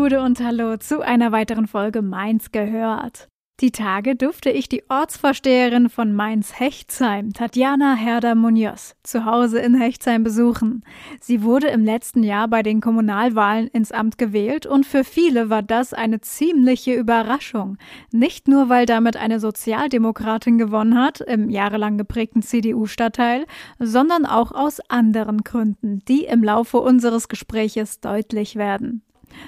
[0.00, 3.28] Gude und Hallo zu einer weiteren Folge Mainz gehört.
[3.60, 10.86] Die Tage durfte ich die Ortsvorsteherin von Mainz-Hechtsheim, Tatjana Herder-Munoz, zu Hause in Hechtsheim besuchen.
[11.20, 15.60] Sie wurde im letzten Jahr bei den Kommunalwahlen ins Amt gewählt und für viele war
[15.60, 17.76] das eine ziemliche Überraschung.
[18.10, 23.44] Nicht nur, weil damit eine Sozialdemokratin gewonnen hat, im jahrelang geprägten CDU-Stadtteil,
[23.78, 29.02] sondern auch aus anderen Gründen, die im Laufe unseres Gespräches deutlich werden.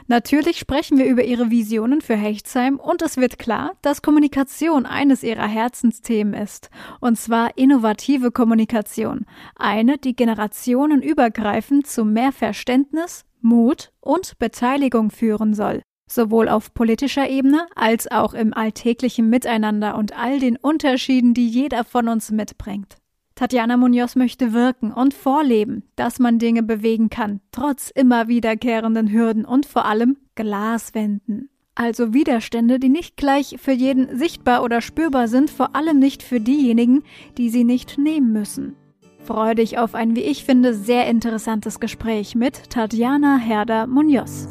[0.06, 5.22] Natürlich sprechen wir über ihre Visionen für Hechtsheim und es wird klar, dass Kommunikation eines
[5.22, 6.70] ihrer Herzensthemen ist.
[7.00, 9.27] Und zwar innovative Kommunikation.
[9.56, 15.83] Eine, die generationenübergreifend zu mehr Verständnis, Mut und Beteiligung führen soll.
[16.08, 21.84] Sowohl auf politischer Ebene als auch im alltäglichen Miteinander und all den Unterschieden, die jeder
[21.84, 22.97] von uns mitbringt.
[23.34, 29.44] Tatjana Munoz möchte wirken und vorleben, dass man Dinge bewegen kann, trotz immer wiederkehrenden Hürden
[29.44, 31.48] und vor allem Glaswänden.
[31.75, 36.38] Also Widerstände, die nicht gleich für jeden sichtbar oder spürbar sind, vor allem nicht für
[36.38, 37.03] diejenigen,
[37.38, 38.77] die sie nicht nehmen müssen.
[39.25, 44.48] Freue dich auf ein, wie ich finde, sehr interessantes Gespräch mit Tatjana Herder Munoz.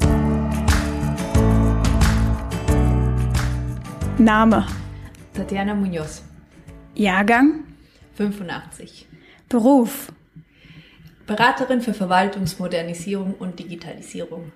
[4.18, 4.66] Name
[5.34, 6.24] Tatjana Munoz.
[6.96, 7.71] Jahrgang
[8.16, 9.08] 85.
[9.50, 10.12] Beruf
[11.28, 14.52] Beraterin für Verwaltungsmodernisierung und Digitalisierung.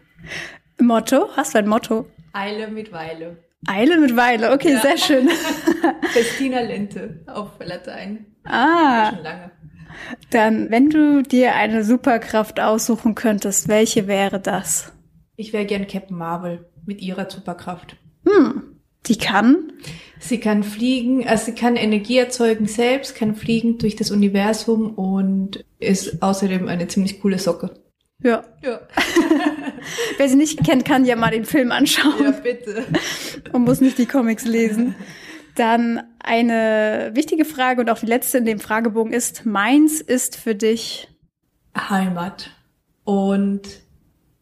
[0.79, 1.29] Motto?
[1.35, 2.07] Hast du ein Motto?
[2.33, 3.37] Eile mit Weile.
[3.67, 4.81] Eile mit Weile, okay, Ja.
[4.81, 5.29] sehr schön.
[6.11, 8.25] Festina Lente auf Latein.
[8.43, 9.51] ah, Schon lange.
[10.31, 14.91] dann, wenn du dir eine Superkraft aussuchen könntest, welche wäre das?
[15.37, 17.95] Ich wäre gern Captain Marvel mit ihrer Superkraft.
[18.27, 19.71] Hm, die kann?
[20.19, 25.65] Sie kann fliegen, also sie kann Energie erzeugen selbst, kann fliegen durch das Universum und
[25.79, 27.71] ist außerdem eine ziemlich coole Socke.
[28.23, 28.43] Ja.
[28.63, 28.79] Ja,
[30.17, 32.85] Wer sie nicht kennt, kann ja mal den Film anschauen ja bitte.
[33.51, 34.95] und muss nicht die Comics lesen.
[35.55, 40.55] Dann eine wichtige Frage und auch die letzte in dem Fragebogen ist, Mainz ist für
[40.55, 41.07] dich
[41.77, 42.51] Heimat
[43.03, 43.61] und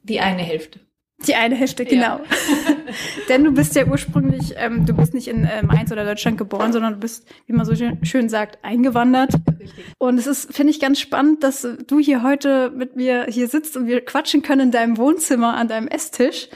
[0.03, 0.79] die eine Hälfte.
[1.27, 2.19] Die eine Hälfte, genau.
[2.19, 2.21] Ja.
[3.29, 6.73] Denn du bist ja ursprünglich, ähm, du bist nicht in äh, Mainz oder Deutschland geboren,
[6.73, 9.33] sondern du bist, wie man so schön, schön sagt, eingewandert.
[9.59, 9.85] Richtig.
[9.97, 13.77] Und es ist, finde ich, ganz spannend, dass du hier heute mit mir hier sitzt
[13.77, 16.49] und wir quatschen können in deinem Wohnzimmer an deinem Esstisch,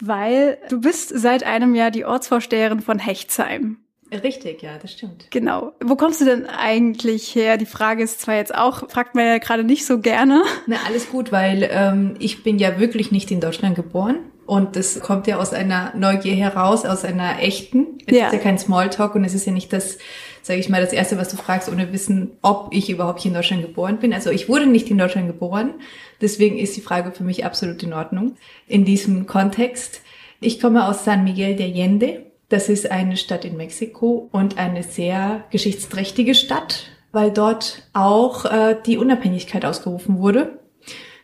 [0.00, 3.78] weil du bist seit einem Jahr die Ortsvorsteherin von Hechtsheim.
[4.12, 5.26] Richtig, ja, das stimmt.
[5.30, 5.72] Genau.
[5.84, 7.56] Wo kommst du denn eigentlich her?
[7.58, 10.42] Die Frage ist zwar jetzt auch, fragt man ja gerade nicht so gerne.
[10.66, 14.16] Na, alles gut, weil ähm, ich bin ja wirklich nicht in Deutschland geboren.
[14.46, 17.98] Und das kommt ja aus einer Neugier heraus, aus einer echten.
[18.06, 18.26] Es Ja.
[18.28, 19.98] ist ja kein Smalltalk und es ist ja nicht das,
[20.40, 23.34] sage ich mal, das Erste, was du fragst, ohne wissen, ob ich überhaupt hier in
[23.34, 24.14] Deutschland geboren bin.
[24.14, 25.74] Also ich wurde nicht in Deutschland geboren.
[26.22, 28.36] Deswegen ist die Frage für mich absolut in Ordnung
[28.66, 30.00] in diesem Kontext.
[30.40, 32.24] Ich komme aus San Miguel de Allende.
[32.48, 38.76] Das ist eine Stadt in Mexiko und eine sehr geschichtsträchtige Stadt, weil dort auch äh,
[38.86, 40.58] die Unabhängigkeit ausgerufen wurde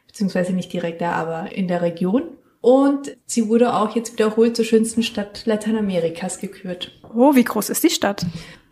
[0.06, 2.22] beziehungsweise nicht direkt da, aber in der Region.
[2.60, 6.92] Und sie wurde auch jetzt wiederholt zur schönsten Stadt Lateinamerikas gekürt.
[7.14, 8.24] Oh, wie groß ist die Stadt?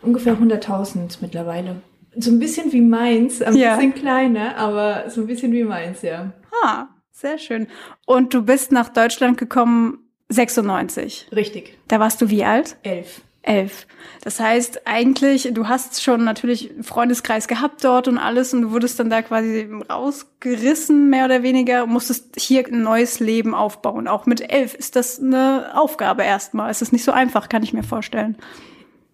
[0.03, 1.83] Ungefähr 100.000 mittlerweile.
[2.17, 3.75] So ein bisschen wie Mainz, ein Ja.
[3.75, 6.33] bisschen kleiner, aber so ein bisschen wie Mainz, ja.
[6.63, 7.67] Ah, sehr schön.
[8.07, 9.99] Und du bist nach Deutschland gekommen
[10.33, 11.29] 96.
[11.35, 11.79] Richtig.
[11.89, 12.77] Da warst du wie alt?
[12.83, 13.23] Elf.
[13.43, 13.89] Elf.
[14.23, 18.71] Das heißt, eigentlich, du hast schon natürlich einen Freundeskreis gehabt dort und alles und du
[18.71, 24.07] wurdest dann da quasi rausgerissen, mehr oder weniger, und musstest hier ein neues Leben aufbauen.
[24.07, 26.71] Auch mit elf ist das eine Aufgabe erstmal.
[26.71, 28.37] Es ist nicht so einfach, kann ich mir vorstellen.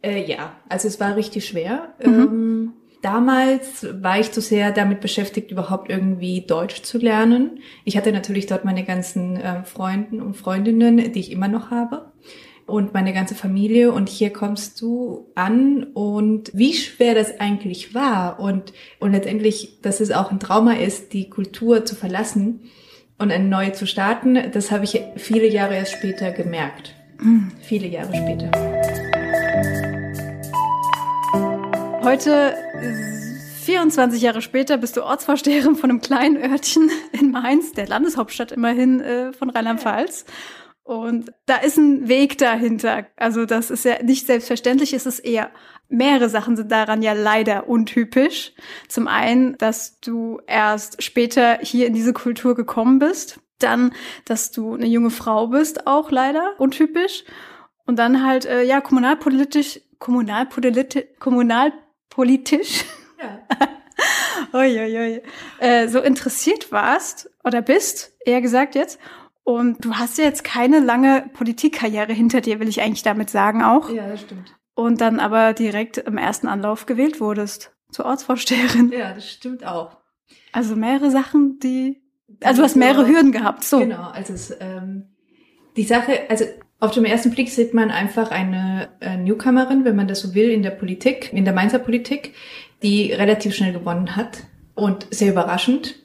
[0.03, 1.95] Äh, ja, also es war richtig schwer.
[2.01, 7.61] Ähm, damals war ich zu sehr damit beschäftigt, überhaupt irgendwie Deutsch zu lernen.
[7.85, 12.13] Ich hatte natürlich dort meine ganzen äh, Freunden und Freundinnen, die ich immer noch habe.
[12.67, 13.93] Und meine ganze Familie.
[13.93, 18.41] Und hier kommst du an und wie schwer das eigentlich war.
[18.41, 22.61] Und, und letztendlich, dass es auch ein Trauma ist, die Kultur zu verlassen
[23.17, 26.95] und eine neue zu starten, das habe ich viele Jahre erst später gemerkt.
[27.63, 29.08] Viele Jahre später.
[32.09, 32.57] Heute
[33.65, 39.03] 24 Jahre später bist du Ortsvorsteherin von einem kleinen Örtchen in Mainz, der Landeshauptstadt immerhin
[39.03, 40.25] äh, von Rheinland-Pfalz.
[40.85, 43.05] Und da ist ein Weg dahinter.
[43.17, 45.51] Also das ist ja nicht selbstverständlich, es ist eher
[45.91, 48.55] mehrere Sachen sind daran ja leider untypisch.
[48.89, 53.39] Zum einen, dass du erst später hier in diese Kultur gekommen bist.
[53.59, 53.93] Dann,
[54.25, 57.25] dass du eine junge Frau bist, auch leider untypisch.
[57.85, 61.85] Und dann halt, äh, ja, kommunalpolitisch, kommunalpolitisch, kommunalpolitisch.
[63.21, 63.41] Ja.
[64.59, 65.23] Uiuiui.
[65.59, 68.99] Äh, so interessiert warst oder bist, eher gesagt jetzt.
[69.45, 73.63] Und du hast ja jetzt keine lange Politikkarriere hinter dir, will ich eigentlich damit sagen
[73.63, 73.89] auch.
[73.91, 74.55] Ja, das stimmt.
[74.75, 78.93] Und dann aber direkt im ersten Anlauf gewählt wurdest zur Ortsvorsteherin.
[78.93, 79.97] Ja, das stimmt auch.
[80.53, 82.03] Also mehrere Sachen, die,
[82.43, 83.79] also du hast mehrere Hürden gehabt, so.
[83.79, 85.09] Genau, also es, ähm,
[85.77, 86.45] die Sache, also
[86.81, 90.51] auf dem ersten Blick sieht man einfach eine äh, Newcomerin, wenn man das so will,
[90.51, 92.35] in der Politik, in der Mainzer Politik,
[92.83, 94.45] die relativ schnell gewonnen hat
[94.75, 95.97] und sehr überraschend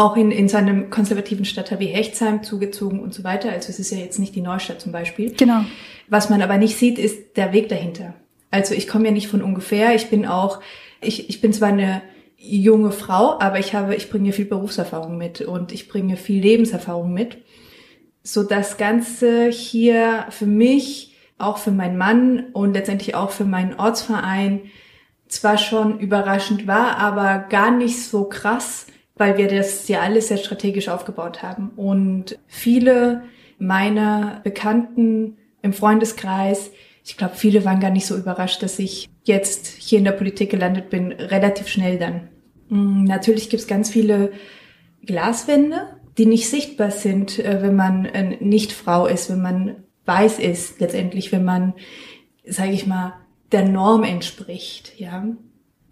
[0.00, 3.50] auch in, in seinem konservativen Stadtteil wie Hechtsheim zugezogen und so weiter.
[3.50, 5.34] Also es ist ja jetzt nicht die Neustadt zum Beispiel.
[5.36, 5.64] Genau.
[6.08, 8.14] Was man aber nicht sieht, ist der Weg dahinter.
[8.50, 9.94] Also ich komme ja nicht von ungefähr.
[9.94, 10.60] Ich bin auch,
[11.00, 12.02] ich, ich bin zwar eine
[12.38, 17.12] junge Frau, aber ich habe, ich bringe viel Berufserfahrung mit und ich bringe viel Lebenserfahrung
[17.12, 17.36] mit.
[18.22, 23.74] So das Ganze hier für mich, auch für meinen Mann und letztendlich auch für meinen
[23.74, 24.62] Ortsverein
[25.28, 28.86] zwar schon überraschend war, aber gar nicht so krass,
[29.16, 31.70] weil wir das ja alles sehr strategisch aufgebaut haben.
[31.76, 33.22] Und viele
[33.58, 36.70] meiner Bekannten im Freundeskreis,
[37.04, 40.50] ich glaube, viele waren gar nicht so überrascht, dass ich jetzt hier in der Politik
[40.50, 42.28] gelandet bin, relativ schnell dann.
[42.68, 44.32] Mm, natürlich gibt es ganz viele
[45.04, 48.08] Glaswände, die nicht sichtbar sind, äh, wenn man
[48.40, 49.76] nicht Frau ist, wenn man
[50.06, 51.74] weiß ist, letztendlich, wenn man,
[52.44, 53.14] sage ich mal,
[53.52, 54.92] der Norm entspricht.
[54.98, 55.26] Ja,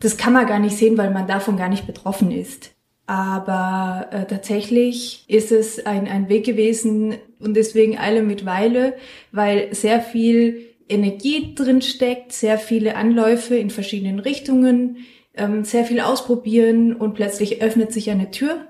[0.01, 2.71] das kann man gar nicht sehen, weil man davon gar nicht betroffen ist.
[3.07, 8.95] Aber äh, tatsächlich ist es ein, ein Weg gewesen und deswegen alle mit Weile,
[9.33, 14.99] weil sehr viel Energie drin steckt, sehr viele Anläufe in verschiedenen Richtungen,
[15.35, 18.67] ähm, sehr viel ausprobieren und plötzlich öffnet sich eine Tür.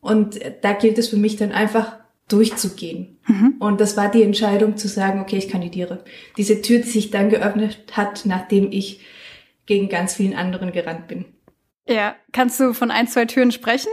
[0.00, 1.96] Und da gilt es für mich dann einfach
[2.28, 3.18] durchzugehen.
[3.26, 3.56] Mhm.
[3.58, 6.04] Und das war die Entscheidung zu sagen, okay, ich kandidiere.
[6.36, 9.00] Diese Tür, die sich dann geöffnet hat, nachdem ich
[9.66, 11.26] gegen ganz vielen anderen gerannt bin.
[11.88, 13.90] Ja, kannst du von ein, zwei Türen sprechen?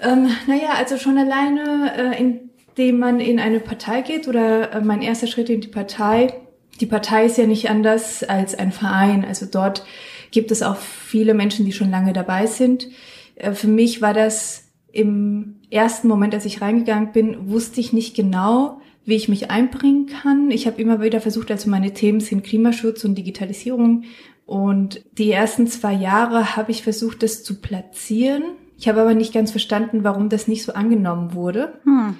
[0.00, 5.02] Ähm, naja, also schon alleine, äh, indem man in eine Partei geht oder äh, mein
[5.02, 6.32] erster Schritt in die Partei.
[6.80, 9.24] Die Partei ist ja nicht anders als ein Verein.
[9.24, 9.84] Also dort
[10.30, 12.88] gibt es auch viele Menschen, die schon lange dabei sind.
[13.34, 18.14] Äh, für mich war das im ersten Moment, als ich reingegangen bin, wusste ich nicht
[18.14, 20.50] genau, wie ich mich einbringen kann.
[20.50, 24.04] Ich habe immer wieder versucht, also meine Themen sind Klimaschutz und Digitalisierung
[24.46, 28.42] und die ersten zwei Jahre habe ich versucht, das zu platzieren.
[28.76, 31.80] Ich habe aber nicht ganz verstanden, warum das nicht so angenommen wurde.
[31.84, 32.16] Hm.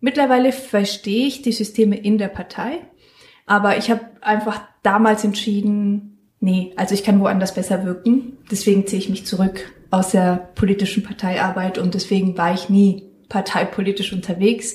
[0.00, 2.80] Mittlerweile verstehe ich die Systeme in der Partei,
[3.46, 8.38] aber ich habe einfach damals entschieden, nee, also ich kann woanders besser wirken.
[8.50, 14.12] Deswegen ziehe ich mich zurück aus der politischen Parteiarbeit und deswegen war ich nie parteipolitisch
[14.12, 14.74] unterwegs.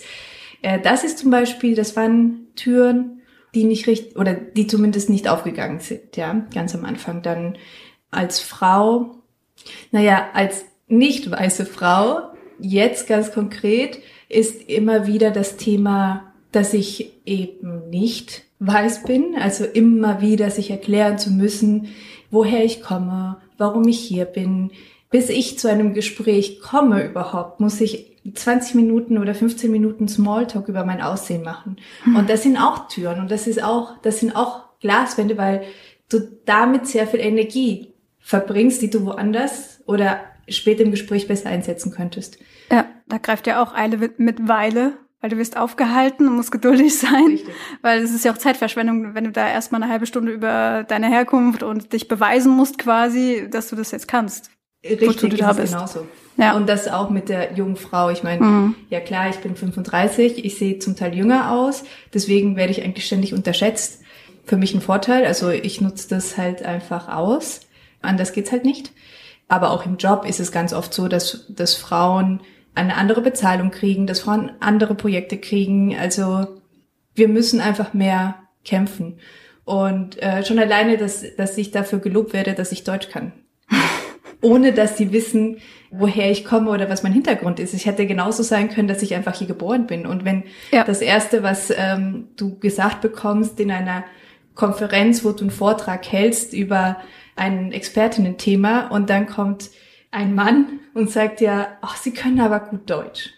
[0.62, 3.22] Äh, das ist zum Beispiel, das waren Türen,
[3.54, 7.22] die nicht richtig oder die zumindest nicht aufgegangen sind, ja, ganz am Anfang.
[7.22, 7.58] Dann
[8.12, 9.18] als Frau,
[9.92, 12.30] naja, als nicht weiße Frau,
[12.60, 14.00] jetzt ganz konkret,
[14.30, 20.72] ist immer wieder das Thema, dass ich eben nicht weiß bin, also immer wieder sich
[20.72, 21.88] erklären zu müssen,
[22.32, 24.72] woher ich komme, warum ich hier bin.
[25.10, 30.68] Bis ich zu einem Gespräch komme überhaupt, muss ich 20 Minuten oder 15 Minuten Smalltalk
[30.68, 31.78] über mein Aussehen machen.
[32.04, 32.16] Hm.
[32.16, 35.64] Und das sind auch Türen und das ist auch, das sind auch Glaswände, weil
[36.10, 41.92] du damit sehr viel Energie verbringst, die du woanders oder später im Gespräch besser einsetzen
[41.92, 42.38] könntest.
[42.72, 46.98] Ja, da greift ja auch Eile mit Weile, weil du wirst aufgehalten und musst geduldig
[46.98, 47.26] sein.
[47.26, 47.54] Richtig.
[47.82, 51.08] Weil es ist ja auch Zeitverschwendung, wenn du da erstmal eine halbe Stunde über deine
[51.08, 54.52] Herkunft und dich beweisen musst quasi, dass du das jetzt kannst.
[54.84, 55.74] Richtig, du da bist.
[55.74, 56.08] genauso.
[56.38, 56.56] Ja.
[56.56, 58.10] Und das auch mit der jungen Frau.
[58.10, 58.76] Ich meine, mhm.
[58.90, 61.84] ja klar, ich bin 35, ich sehe zum Teil jünger aus,
[62.14, 64.02] deswegen werde ich eigentlich ständig unterschätzt.
[64.46, 67.62] Für mich ein Vorteil, also ich nutze das halt einfach aus.
[68.02, 68.92] Anders geht's halt nicht.
[69.50, 72.42] Aber auch im Job ist es ganz oft so, dass, dass Frauen
[72.74, 75.96] eine andere Bezahlung kriegen, dass Frauen andere Projekte kriegen.
[76.00, 76.48] Also
[77.14, 79.20] wir müssen einfach mehr kämpfen.
[79.66, 83.34] Und äh, schon alleine, dass, dass ich dafür gelobt werde, dass ich Deutsch kann
[84.42, 85.58] ohne dass sie wissen,
[85.92, 87.74] woher ich komme oder was mein Hintergrund ist.
[87.74, 90.06] Ich hätte genauso sein können, dass ich einfach hier geboren bin.
[90.06, 90.84] Und wenn ja.
[90.84, 94.04] das Erste, was ähm, du gesagt bekommst in einer
[94.56, 96.98] Konferenz, wo du einen Vortrag hältst über
[97.36, 99.72] ein Expertinnen-Thema und dann kommt
[100.12, 103.32] ein Mann und sagt ja, ach, Sie können aber gut Deutsch.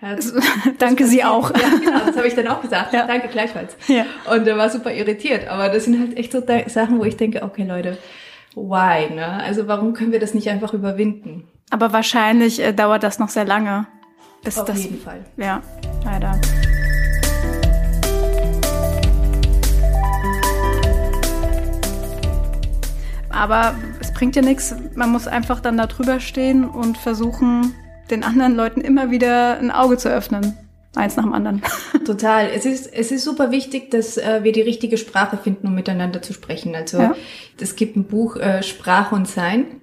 [0.00, 0.14] Ja,
[0.78, 1.50] Danke Sie auch.
[1.50, 2.92] Ja, genau, das habe ich dann auch gesagt.
[2.92, 3.06] Ja.
[3.06, 3.76] Danke gleichfalls.
[3.88, 4.04] Ja.
[4.30, 5.48] Und er war super irritiert.
[5.48, 7.96] Aber das sind halt echt so Sachen, wo ich denke, okay Leute,
[8.56, 9.14] why?
[9.14, 9.26] Ne?
[9.44, 11.46] Also warum können wir das nicht einfach überwinden?
[11.70, 13.86] Aber wahrscheinlich äh, dauert das noch sehr lange.
[14.42, 15.24] Bis Auf das, jeden Fall.
[15.36, 15.62] Ja,
[16.04, 16.40] leider.
[23.30, 24.74] Aber es bringt ja nichts.
[24.94, 27.74] Man muss einfach dann da drüber stehen und versuchen,
[28.10, 30.56] den anderen Leuten immer wieder ein Auge zu öffnen.
[30.96, 31.62] Eins nach dem anderen.
[32.06, 32.48] Total.
[32.48, 36.22] Es ist, es ist super wichtig, dass äh, wir die richtige Sprache finden, um miteinander
[36.22, 36.74] zu sprechen.
[36.74, 37.14] Also ja.
[37.60, 39.80] es gibt ein Buch äh, Sprache und Sein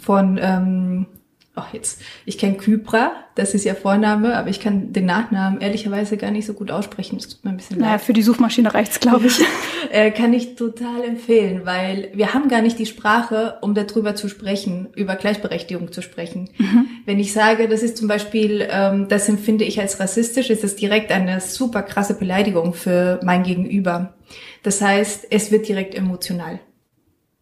[0.00, 1.06] von ähm,
[1.54, 6.16] ach jetzt, ich kenne Kypra, das ist ihr Vorname, aber ich kann den Nachnamen ehrlicherweise
[6.16, 7.18] gar nicht so gut aussprechen.
[7.18, 8.00] Das tut mir ein bisschen naja, leid.
[8.00, 9.38] für die Suchmaschine reicht's, glaube ich.
[9.90, 14.28] äh, kann ich total empfehlen, weil wir haben gar nicht die Sprache, um darüber zu
[14.28, 16.48] sprechen, über Gleichberechtigung zu sprechen.
[16.56, 16.86] Mhm.
[17.04, 20.76] Wenn ich sage, das ist zum Beispiel, ähm, das empfinde ich als rassistisch, ist das
[20.76, 24.14] direkt eine super krasse Beleidigung für mein Gegenüber.
[24.62, 26.60] Das heißt, es wird direkt emotional.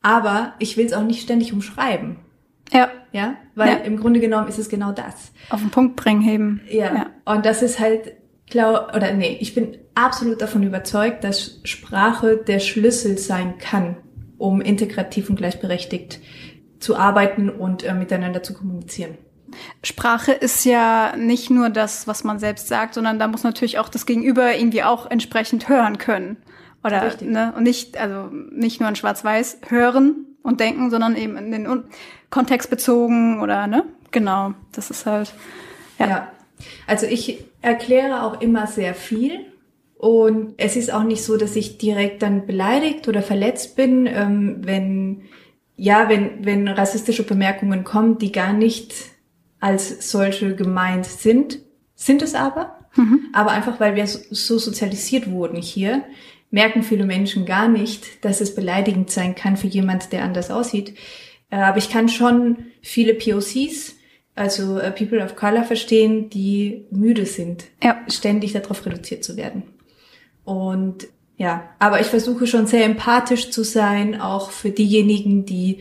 [0.02, 2.16] Aber ich will es auch nicht ständig umschreiben.
[2.72, 2.90] Ja.
[3.12, 3.74] Ja, weil ja.
[3.78, 5.32] im Grunde genommen ist es genau das.
[5.48, 6.60] Auf den Punkt bringen, heben.
[6.68, 6.94] Ja.
[6.94, 7.06] ja.
[7.24, 8.12] Und das ist halt,
[8.48, 13.96] glaub, oder nee, ich bin absolut davon überzeugt, dass Sprache der Schlüssel sein kann,
[14.38, 16.20] um integrativ und gleichberechtigt
[16.78, 19.18] zu arbeiten und äh, miteinander zu kommunizieren.
[19.82, 23.88] Sprache ist ja nicht nur das, was man selbst sagt, sondern da muss natürlich auch
[23.88, 26.36] das Gegenüber irgendwie auch entsprechend hören können.
[26.84, 27.28] Oder, Richtig.
[27.28, 31.66] ne, und nicht, also nicht nur in Schwarz-Weiß hören und denken, sondern eben in den
[32.30, 33.84] Kontext bezogen oder ne?
[34.10, 35.34] Genau, das ist halt
[35.98, 36.08] ja.
[36.08, 36.32] ja.
[36.86, 39.46] Also ich erkläre auch immer sehr viel
[39.96, 44.58] und es ist auch nicht so, dass ich direkt dann beleidigt oder verletzt bin, ähm,
[44.62, 45.22] wenn
[45.76, 48.94] ja, wenn wenn rassistische Bemerkungen kommen, die gar nicht
[49.60, 51.58] als solche gemeint sind,
[51.94, 53.26] sind es aber, mhm.
[53.32, 56.02] aber einfach weil wir so sozialisiert wurden hier,
[56.50, 60.96] merken viele Menschen gar nicht, dass es beleidigend sein kann für jemand, der anders aussieht.
[61.50, 63.96] Äh, aber ich kann schon viele POCs,
[64.34, 68.00] also äh, People of Color, verstehen, die müde sind, ja.
[68.08, 69.64] ständig darauf reduziert zu werden.
[70.44, 75.80] Und ja, aber ich versuche schon sehr empathisch zu sein, auch für diejenigen, die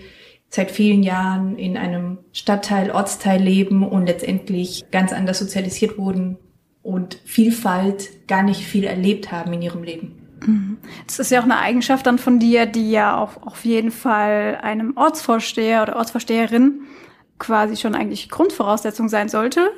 [0.50, 6.38] seit vielen Jahren in einem Stadtteil, Ortsteil leben und letztendlich ganz anders sozialisiert wurden
[6.82, 10.19] und Vielfalt gar nicht viel erlebt haben in ihrem Leben.
[11.08, 14.60] Das ist ja auch eine Eigenschaft dann von dir, die ja auch auf jeden Fall
[14.62, 16.82] einem Ortsvorsteher oder Ortsvorsteherin
[17.40, 19.72] quasi schon eigentlich Grundvoraussetzung sein sollte.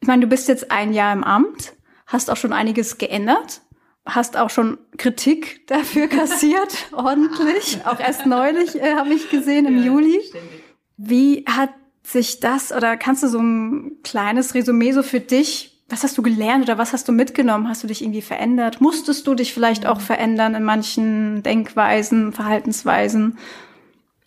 [0.00, 1.74] Ich meine, du bist jetzt ein Jahr im Amt,
[2.06, 3.62] hast auch schon einiges geändert,
[4.04, 7.80] hast auch schon Kritik dafür kassiert, ordentlich.
[7.84, 10.20] Auch erst neulich äh, habe ich gesehen im ja, Juli.
[10.28, 10.62] Ständig.
[10.96, 11.70] Wie hat
[12.04, 16.22] sich das oder kannst du so ein kleines Resümee so für dich was hast du
[16.22, 17.68] gelernt oder was hast du mitgenommen?
[17.68, 18.80] Hast du dich irgendwie verändert?
[18.80, 23.36] Musstest du dich vielleicht auch verändern in manchen Denkweisen, Verhaltensweisen?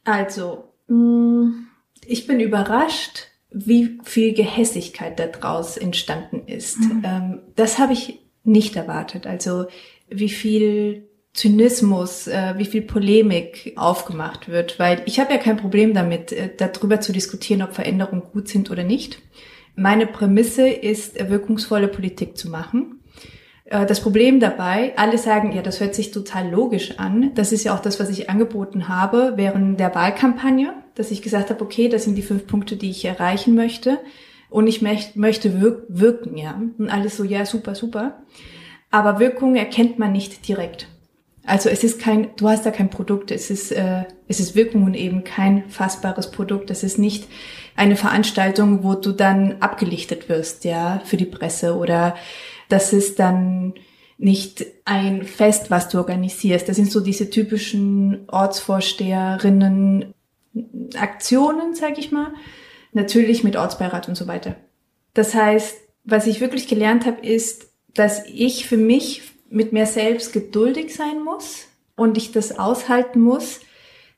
[0.04, 1.66] Also, mm,
[2.06, 6.80] ich bin überrascht, wie viel Gehässigkeit daraus entstanden ist.
[6.80, 7.02] Mhm.
[7.04, 9.26] Ähm, das habe ich nicht erwartet.
[9.26, 9.66] Also,
[10.08, 15.96] wie viel Zynismus, äh, wie viel Polemik aufgemacht wird, weil ich habe ja kein Problem
[15.96, 19.20] damit, äh, darüber zu diskutieren, ob Veränderungen gut sind oder nicht.
[19.76, 23.02] Meine Prämisse ist, wirkungsvolle Politik zu machen.
[23.66, 27.32] Äh, das Problem dabei, alle sagen, ja, das hört sich total logisch an.
[27.36, 31.50] Das ist ja auch das, was ich angeboten habe während der Wahlkampagne, dass ich gesagt
[31.50, 34.00] habe, okay, das sind die fünf Punkte, die ich erreichen möchte.
[34.50, 36.62] Und ich möchte wirken, ja.
[36.78, 38.22] Und alles so, ja, super, super.
[38.92, 40.88] Aber Wirkung erkennt man nicht direkt.
[41.46, 44.84] Also es ist kein, du hast da kein Produkt, es ist, äh, es ist Wirkung
[44.84, 46.72] und eben kein fassbares Produkt.
[46.72, 47.28] Es ist nicht
[47.76, 52.16] eine Veranstaltung, wo du dann abgelichtet wirst, ja, für die Presse oder
[52.70, 53.74] das ist dann
[54.18, 56.68] nicht ein Fest, was du organisierst.
[56.68, 60.14] Das sind so diese typischen Ortsvorsteherinnen
[60.98, 62.34] Aktionen, sag ich mal.
[62.94, 64.56] Natürlich mit Ortsbeirat und so weiter.
[65.14, 70.34] Das heißt, was ich wirklich gelernt habe, ist, dass ich für mich mit mir selbst
[70.34, 73.62] geduldig sein muss und ich das aushalten muss,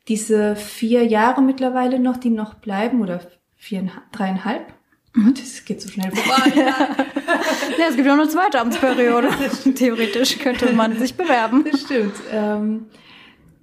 [0.08, 3.20] diese vier Jahre mittlerweile noch, die noch bleiben oder
[3.56, 4.74] vier, dreieinhalb.
[5.14, 5.34] Mhm.
[5.34, 6.54] Das geht so schnell vorbei.
[7.78, 9.30] ja, es gibt ja noch eine zweite Amtsperiode.
[9.76, 11.66] Theoretisch könnte man sich bewerben.
[11.70, 12.16] Das stimmt.
[12.32, 12.86] Ähm,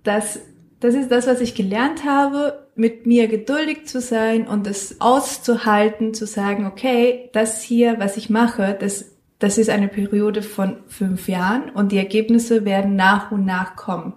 [0.03, 0.41] das,
[0.81, 6.13] das ist das, was ich gelernt habe, mit mir geduldig zu sein und es auszuhalten,
[6.13, 11.29] zu sagen, okay, das hier, was ich mache, das das ist eine Periode von fünf
[11.29, 14.15] Jahren und die Ergebnisse werden nach und nach kommen.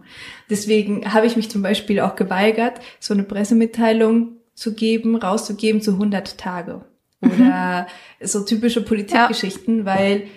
[0.49, 5.93] Deswegen habe ich mich zum Beispiel auch geweigert, so eine Pressemitteilung zu geben, rauszugeben zu
[5.93, 6.85] 100 Tage
[7.21, 7.87] oder
[8.21, 8.27] mhm.
[8.27, 9.85] so typische Politikgeschichten, ja.
[9.85, 10.27] weil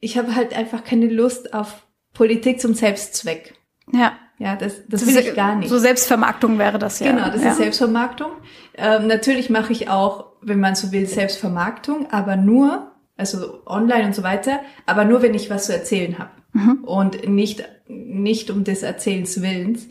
[0.00, 3.54] ich habe halt einfach keine Lust auf Politik zum Selbstzweck.
[3.92, 4.14] Ja.
[4.38, 5.68] Ja, das, das, das will ich gar nicht.
[5.68, 7.12] So Selbstvermarktung wäre das ja.
[7.12, 7.50] Genau, das ja.
[7.52, 8.32] ist Selbstvermarktung.
[8.76, 14.14] Ähm, natürlich mache ich auch, wenn man so will, Selbstvermarktung, aber nur, also online und
[14.14, 16.30] so weiter, aber nur, wenn ich was zu erzählen habe.
[16.52, 16.84] Mhm.
[16.84, 19.88] Und nicht, nicht um des Erzählens Willens.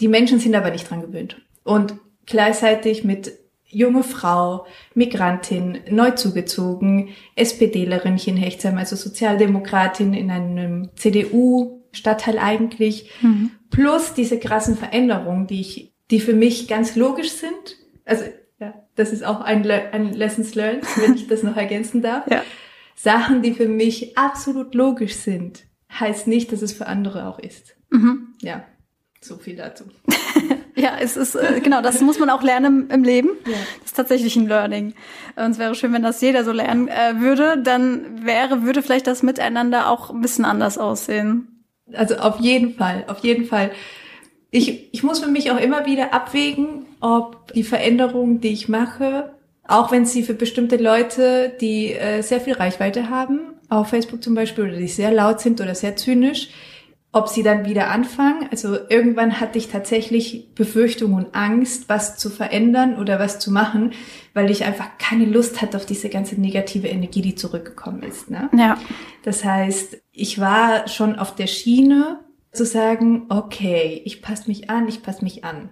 [0.00, 1.40] Die Menschen sind aber nicht dran gewöhnt.
[1.64, 1.94] Und
[2.26, 3.32] gleichzeitig mit
[3.72, 13.10] junge Frau, Migrantin, neu zugezogen, SPDlerin hier in Hechtsheim, also Sozialdemokratin in einem CDU-Stadtteil eigentlich,
[13.22, 13.52] mhm.
[13.70, 17.78] plus diese krassen Veränderungen, die ich, die für mich ganz logisch sind.
[18.04, 18.24] Also,
[18.94, 22.24] das ist auch ein, Le ein Lessons Learned, wenn ich das noch ergänzen darf.
[22.30, 22.42] Ja.
[22.94, 27.74] Sachen, die für mich absolut logisch sind, heißt nicht, dass es für andere auch ist.
[27.90, 28.34] Mhm.
[28.42, 28.64] Ja,
[29.20, 29.84] so viel dazu.
[30.74, 33.28] Ja, es ist, äh, genau, das muss man auch lernen im, Leben.
[33.44, 33.52] Ja.
[33.52, 34.94] Das ist tatsächlich ein Learning.
[35.36, 39.06] Und es wäre schön, wenn das jeder so lernen äh, würde, dann wäre, würde vielleicht
[39.06, 41.64] das Miteinander auch ein bisschen anders aussehen.
[41.92, 43.70] Also auf jeden Fall, auf jeden Fall.
[44.50, 49.34] Ich, ich muss für mich auch immer wieder abwägen, ob die Veränderungen, die ich mache,
[49.66, 54.34] auch wenn sie für bestimmte Leute, die äh, sehr viel Reichweite haben, auf Facebook zum
[54.34, 56.50] Beispiel, oder die sehr laut sind oder sehr zynisch,
[57.10, 58.48] ob sie dann wieder anfangen.
[58.50, 63.92] Also irgendwann hatte ich tatsächlich Befürchtung und Angst, was zu verändern oder was zu machen,
[64.32, 68.30] weil ich einfach keine Lust hatte auf diese ganze negative Energie, die zurückgekommen ist.
[68.30, 68.48] Ne?
[68.56, 68.78] Ja.
[69.24, 72.20] Das heißt, ich war schon auf der Schiene
[72.52, 75.70] zu sagen, okay, ich passe mich an, ich passe mich an.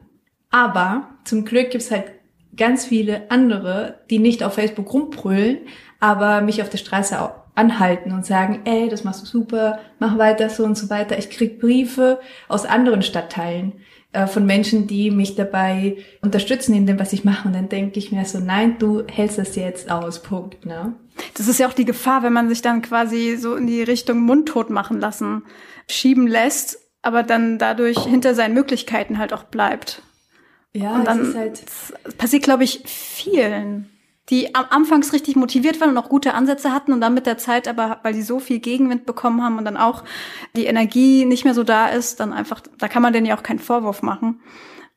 [0.51, 2.13] Aber zum Glück gibt's halt
[2.57, 5.59] ganz viele andere, die nicht auf Facebook rumbrüllen,
[6.01, 7.17] aber mich auf der Straße
[7.55, 11.19] anhalten und sagen, ey, das machst du super, mach weiter so und so weiter.
[11.19, 13.75] Ich krieg Briefe aus anderen Stadtteilen
[14.13, 17.49] äh, von Menschen, die mich dabei unterstützen in dem, was ich mache.
[17.49, 20.67] Und dann denke ich mir so, nein, du hältst das jetzt aus, Punkt.
[20.67, 20.95] Ne?
[21.35, 24.21] Das ist ja auch die Gefahr, wenn man sich dann quasi so in die Richtung
[24.21, 25.43] mundtot machen lassen,
[25.89, 30.03] schieben lässt, aber dann dadurch hinter seinen Möglichkeiten halt auch bleibt.
[30.73, 31.65] Ja, und dann halt
[32.17, 33.91] passiert, glaube ich, vielen
[34.31, 37.37] die am Anfangs richtig motiviert waren und auch gute Ansätze hatten und dann mit der
[37.37, 40.05] Zeit aber, weil die so viel Gegenwind bekommen haben und dann auch
[40.55, 43.43] die Energie nicht mehr so da ist, dann einfach, da kann man denen ja auch
[43.43, 44.41] keinen Vorwurf machen.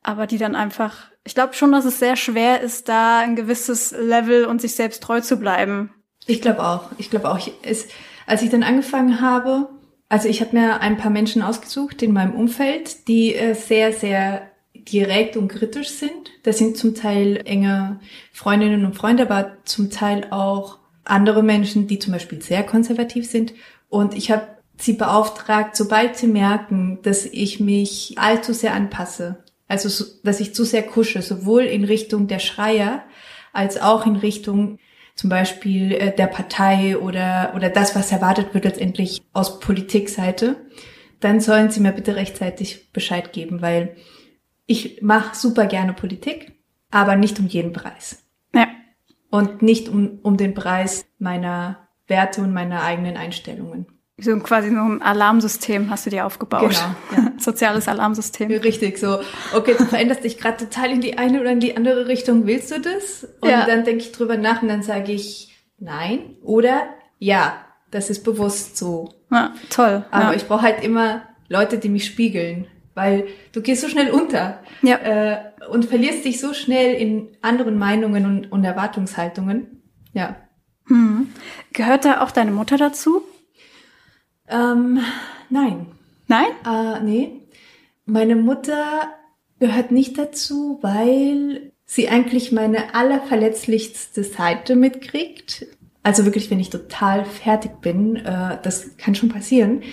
[0.03, 3.91] Aber die dann einfach, ich glaube schon, dass es sehr schwer ist, da ein gewisses
[3.91, 5.91] Level und sich selbst treu zu bleiben.
[6.27, 6.91] Ich glaube auch.
[6.97, 7.39] Ich glaube auch.
[7.63, 7.88] Es,
[8.27, 9.69] als ich dann angefangen habe,
[10.09, 14.53] also ich habe mir ein paar Menschen ausgesucht in meinem Umfeld, die äh, sehr, sehr
[14.91, 16.32] direkt und kritisch sind.
[16.43, 18.00] Das sind zum Teil enge
[18.32, 23.54] Freundinnen und Freunde, aber zum Teil auch andere Menschen, die zum Beispiel sehr konservativ sind.
[23.89, 30.06] Und ich habe sie beauftragt, sobald sie merken, dass ich mich allzu sehr anpasse, also
[30.24, 33.04] dass ich zu sehr kusche, sowohl in Richtung der Schreier
[33.52, 34.80] als auch in Richtung
[35.15, 40.56] zum Beispiel äh, der Partei oder, oder das, was erwartet wird letztendlich aus Politikseite,
[41.19, 43.96] dann sollen sie mir bitte rechtzeitig Bescheid geben, weil
[44.65, 46.54] ich mache super gerne Politik,
[46.91, 48.23] aber nicht um jeden Preis.
[48.54, 48.67] Ja.
[49.30, 53.88] Und nicht um, um den Preis meiner Werte und meiner eigenen Einstellungen.
[54.17, 56.69] So quasi so ein Alarmsystem hast du dir aufgebaut.
[56.69, 57.23] Genau.
[57.26, 57.32] Ja.
[57.39, 58.52] Soziales Alarmsystem.
[58.52, 59.19] Richtig, so,
[59.56, 62.71] okay, du veränderst dich gerade total in die eine oder in die andere Richtung, willst
[62.71, 63.28] du das?
[63.41, 63.65] Und ja.
[63.65, 66.84] dann denke ich drüber nach und dann sage ich nein oder
[67.17, 69.10] ja, das ist bewusst so.
[69.32, 70.06] Ja, toll.
[70.12, 70.34] Aber ja.
[70.34, 74.97] ich brauche halt immer Leute, die mich spiegeln weil du gehst so schnell unter ja.
[74.97, 75.38] äh,
[75.69, 79.82] und verlierst dich so schnell in anderen Meinungen und, und Erwartungshaltungen.
[80.13, 80.36] Ja.
[80.88, 81.29] Hm.
[81.71, 83.23] Gehört da auch deine Mutter dazu?
[84.47, 84.99] Ähm,
[85.49, 85.88] nein.
[86.27, 86.47] Nein?
[86.65, 87.41] Äh, nee.
[88.06, 89.13] Meine Mutter
[89.60, 95.65] gehört nicht dazu, weil sie eigentlich meine allerverletzlichste Seite mitkriegt.
[96.01, 99.84] Also wirklich, wenn ich total fertig bin, äh, das kann schon passieren,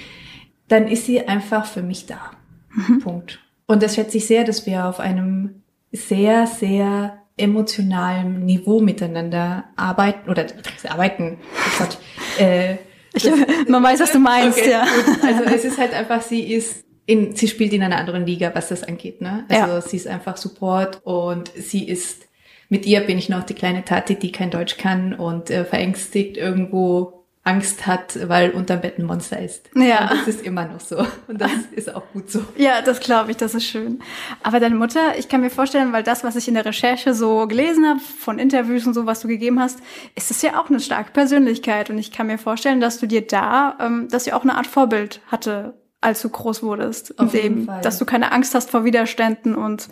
[0.69, 2.33] dann ist sie einfach für mich da.
[2.71, 3.01] Mhm.
[3.01, 3.41] Punkt.
[3.67, 10.31] Und das schätze ich sehr, dass wir auf einem sehr, sehr emotionalen Niveau miteinander arbeiten
[10.31, 10.47] oder
[10.89, 11.39] arbeiten.
[11.41, 11.99] Oh Gott,
[12.39, 12.75] äh,
[13.15, 13.35] ich, das,
[13.69, 14.85] man weiß, was du meinst, okay, ja.
[14.85, 15.25] Gut.
[15.25, 18.69] Also es ist halt einfach, sie ist in, sie spielt in einer anderen Liga, was
[18.69, 19.45] das angeht, ne?
[19.49, 19.81] Also ja.
[19.81, 22.29] sie ist einfach Support und sie ist,
[22.69, 26.37] mit ihr bin ich noch die kleine Tati, die kein Deutsch kann und äh, verängstigt
[26.37, 29.71] irgendwo Angst hat, weil unterm Bett ein Monster ist.
[29.75, 30.03] Ja.
[30.03, 30.99] Und das ist immer noch so.
[31.27, 32.45] Und das ist auch gut so.
[32.57, 34.01] Ja, das glaube ich, das ist schön.
[34.43, 37.47] Aber deine Mutter, ich kann mir vorstellen, weil das, was ich in der Recherche so
[37.47, 39.79] gelesen habe, von Interviews und so, was du gegeben hast,
[40.17, 41.89] ist es ja auch eine starke Persönlichkeit.
[41.89, 44.67] Und ich kann mir vorstellen, dass du dir da, ähm, dass sie auch eine Art
[44.67, 47.19] Vorbild hatte, als du groß wurdest.
[47.19, 47.81] Auf jeden dem, Fall.
[47.81, 49.89] dass du keine Angst hast vor Widerständen und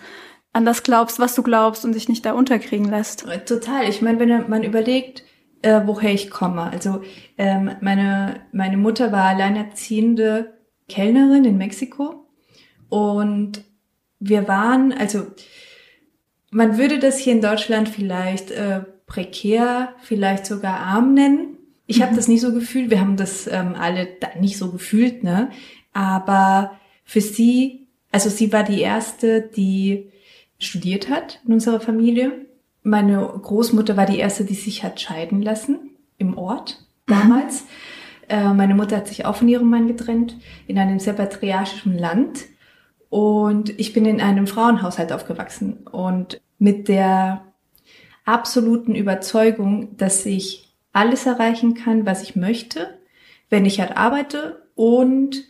[0.53, 3.27] an das glaubst, was du glaubst und dich nicht da unterkriegen lässt.
[3.47, 3.89] Total.
[3.89, 5.23] Ich meine, wenn man überlegt,
[5.63, 6.63] äh, woher ich komme.
[6.63, 7.03] Also
[7.37, 10.55] ähm, meine, meine Mutter war alleinerziehende
[10.89, 12.27] Kellnerin in Mexiko
[12.89, 13.65] und
[14.21, 15.27] wir waren, also
[16.51, 21.59] man würde das hier in Deutschland vielleicht äh, prekär, vielleicht sogar arm nennen.
[21.87, 22.91] Ich habe das nicht so gefühlt.
[22.91, 25.51] Wir haben das ähm, alle da nicht so gefühlt, ne?
[25.93, 30.11] Aber für sie, also sie war die erste, die
[30.59, 32.47] studiert hat in unserer Familie.
[32.89, 37.65] Meine Großmutter war die erste, die sich hat scheiden lassen im Ort damals.
[38.31, 42.47] Äh, meine Mutter hat sich auch von ihrem Mann getrennt in einem sehr patriarchischen Land.
[43.11, 47.45] Und ich bin in einem Frauenhaushalt aufgewachsen und mit der
[48.25, 52.99] absoluten Überzeugung, dass ich alles erreichen kann, was ich möchte,
[53.51, 55.45] wenn ich halt arbeite und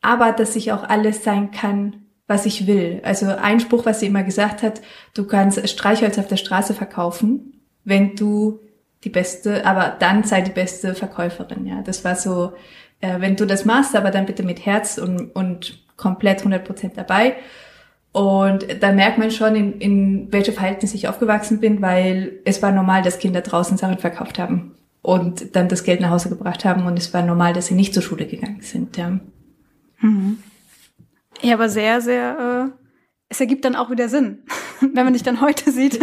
[0.00, 3.00] aber dass ich auch alles sein kann, was ich will.
[3.02, 4.80] Also ein Spruch, was sie immer gesagt hat,
[5.14, 8.60] du kannst Streichholz auf der Straße verkaufen, wenn du
[9.02, 11.66] die beste, aber dann sei die beste Verkäuferin.
[11.66, 12.52] Ja, das war so,
[13.00, 16.92] äh, wenn du das machst, aber dann bitte mit Herz und, und komplett 100 Prozent
[16.96, 17.34] dabei.
[18.12, 22.70] Und da merkt man schon, in, in welche Verhältnisse ich aufgewachsen bin, weil es war
[22.70, 26.86] normal, dass Kinder draußen Sachen verkauft haben und dann das Geld nach Hause gebracht haben
[26.86, 28.96] und es war normal, dass sie nicht zur Schule gegangen sind.
[28.96, 29.18] Ja.
[31.42, 32.76] Ja, aber sehr, sehr, äh,
[33.28, 34.42] es ergibt dann auch wieder Sinn,
[34.80, 36.00] wenn man dich dann heute sieht.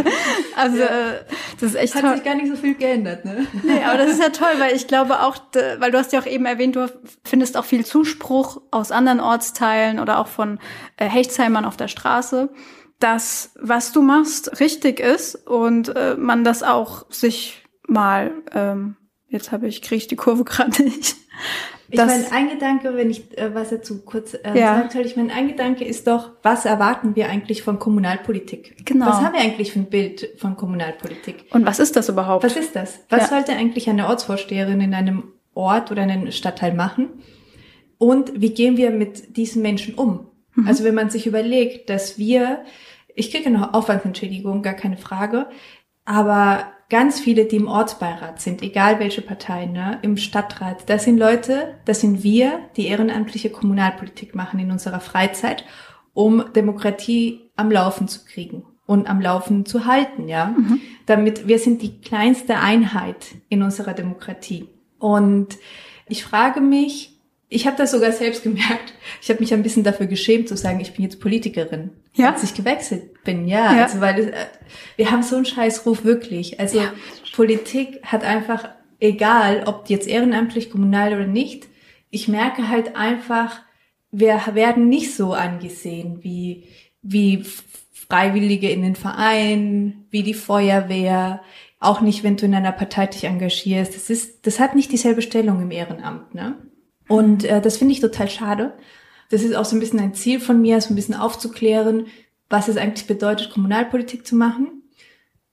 [0.55, 0.85] Also Ja.
[0.85, 1.25] äh,
[1.59, 2.15] das ist echt Hat toll.
[2.15, 3.45] sich gar nicht so viel geändert, ne?
[3.63, 5.37] Nee, aber das ist ja toll, weil ich glaube auch,
[5.79, 6.89] weil du hast ja auch eben erwähnt, du
[7.25, 10.59] findest auch viel Zuspruch aus anderen Ortsteilen oder auch von
[10.97, 12.49] äh, Hechtsheimern auf der Straße,
[12.99, 18.95] dass was du machst richtig ist und äh, man das auch sich mal, ähm,
[19.27, 21.15] jetzt habe ich, kriege ich die Kurve gerade nicht.
[21.89, 24.75] Ich meine, ein Gedanke, wenn ich äh, was dazu kurz äh, Ja.
[24.75, 28.85] sagen soll, ich meine, ein Gedanke ist doch, was erwarten wir eigentlich von Kommunalpolitik?
[28.85, 29.05] Genau.
[29.05, 31.45] Was haben wir eigentlich für ein Bild von Kommunalpolitik?
[31.51, 32.43] Und was ist das überhaupt?
[32.43, 32.99] Was ist das?
[33.07, 33.27] Was Ja.
[33.29, 37.07] sollte eigentlich eine Ortsvorsteherin in einem Ort oder einem Stadtteil machen?
[37.97, 40.27] Und wie gehen wir mit diesen Menschen um?
[40.65, 42.65] Also wenn man sich überlegt, dass wir,
[43.15, 45.47] ich kriege noch Aufwandsentschädigung, gar keine Frage,
[46.03, 51.17] aber ganz viele, die im Ortsbeirat sind, egal welche Partei, ne, im Stadtrat, das sind
[51.17, 55.65] Leute, das sind wir, die ehrenamtliche Kommunalpolitik machen in unserer Freizeit,
[56.13, 60.55] um Demokratie am Laufen zu kriegen und am Laufen zu halten, ja.
[61.05, 64.69] Damit wir sind die kleinste Einheit in unserer Demokratie.
[64.97, 65.57] Und
[66.07, 67.16] ich frage mich,
[67.49, 68.93] ich habe das sogar selbst gemerkt.
[69.21, 72.31] Ich habe mich ein bisschen dafür geschämt zu sagen, ich bin jetzt Politikerin, Ja?
[72.33, 73.47] als ich gewechselt bin.
[73.47, 73.83] Ja, Ja.
[73.85, 74.33] also weil äh,
[74.97, 76.59] wir haben so einen Scheißruf wirklich.
[76.59, 76.93] Also Ja.
[77.35, 81.67] Politik hat einfach egal, ob jetzt ehrenamtlich, kommunal oder nicht.
[82.09, 83.61] Ich merke halt einfach,
[84.11, 86.67] wir werden nicht so angesehen wie
[87.01, 87.43] wie
[87.93, 91.41] Freiwillige in den Vereinen, wie die Feuerwehr,
[91.79, 93.95] auch nicht, wenn du in einer Partei dich engagierst.
[93.95, 96.55] Das ist, das hat nicht dieselbe Stellung im Ehrenamt, ne?
[97.07, 98.73] Und äh, das finde ich total schade.
[99.29, 102.07] Das ist auch so ein bisschen ein Ziel von mir, so ein bisschen aufzuklären,
[102.49, 104.83] was es eigentlich bedeutet, Kommunalpolitik zu machen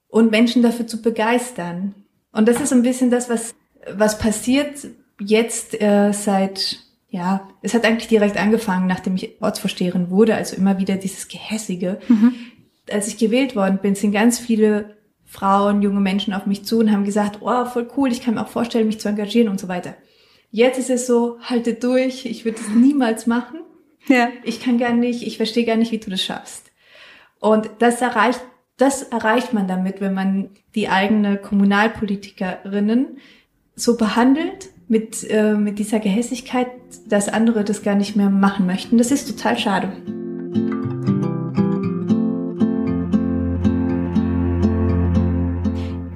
[0.08, 1.94] und Menschen dafür zu begeistern.
[2.32, 3.54] Und das ist so ein bisschen das, was,
[3.92, 4.86] was passiert
[5.20, 10.78] jetzt äh, seit, ja, es hat eigentlich direkt angefangen, nachdem ich Ortsvorsteherin wurde, also immer
[10.78, 11.98] wieder dieses Gehässige.
[12.90, 16.92] Als ich gewählt worden bin, sind ganz viele Frauen, junge Menschen auf mich zu und
[16.92, 19.68] haben gesagt, oh, voll cool, ich kann mir auch vorstellen, mich zu engagieren und so
[19.68, 19.94] weiter.
[20.56, 23.58] Jetzt ist es so, halte durch, ich würde es niemals machen.
[24.06, 24.28] Ja.
[24.44, 26.70] Ich kann gar nicht, ich verstehe gar nicht, wie du das schaffst.
[27.40, 28.40] Und das erreicht,
[28.76, 33.18] das erreicht man damit, wenn man die eigene Kommunalpolitikerinnen
[33.74, 36.68] so behandelt mit, äh, mit dieser Gehässigkeit,
[37.08, 38.96] dass andere das gar nicht mehr machen möchten.
[38.96, 39.90] Das ist total schade.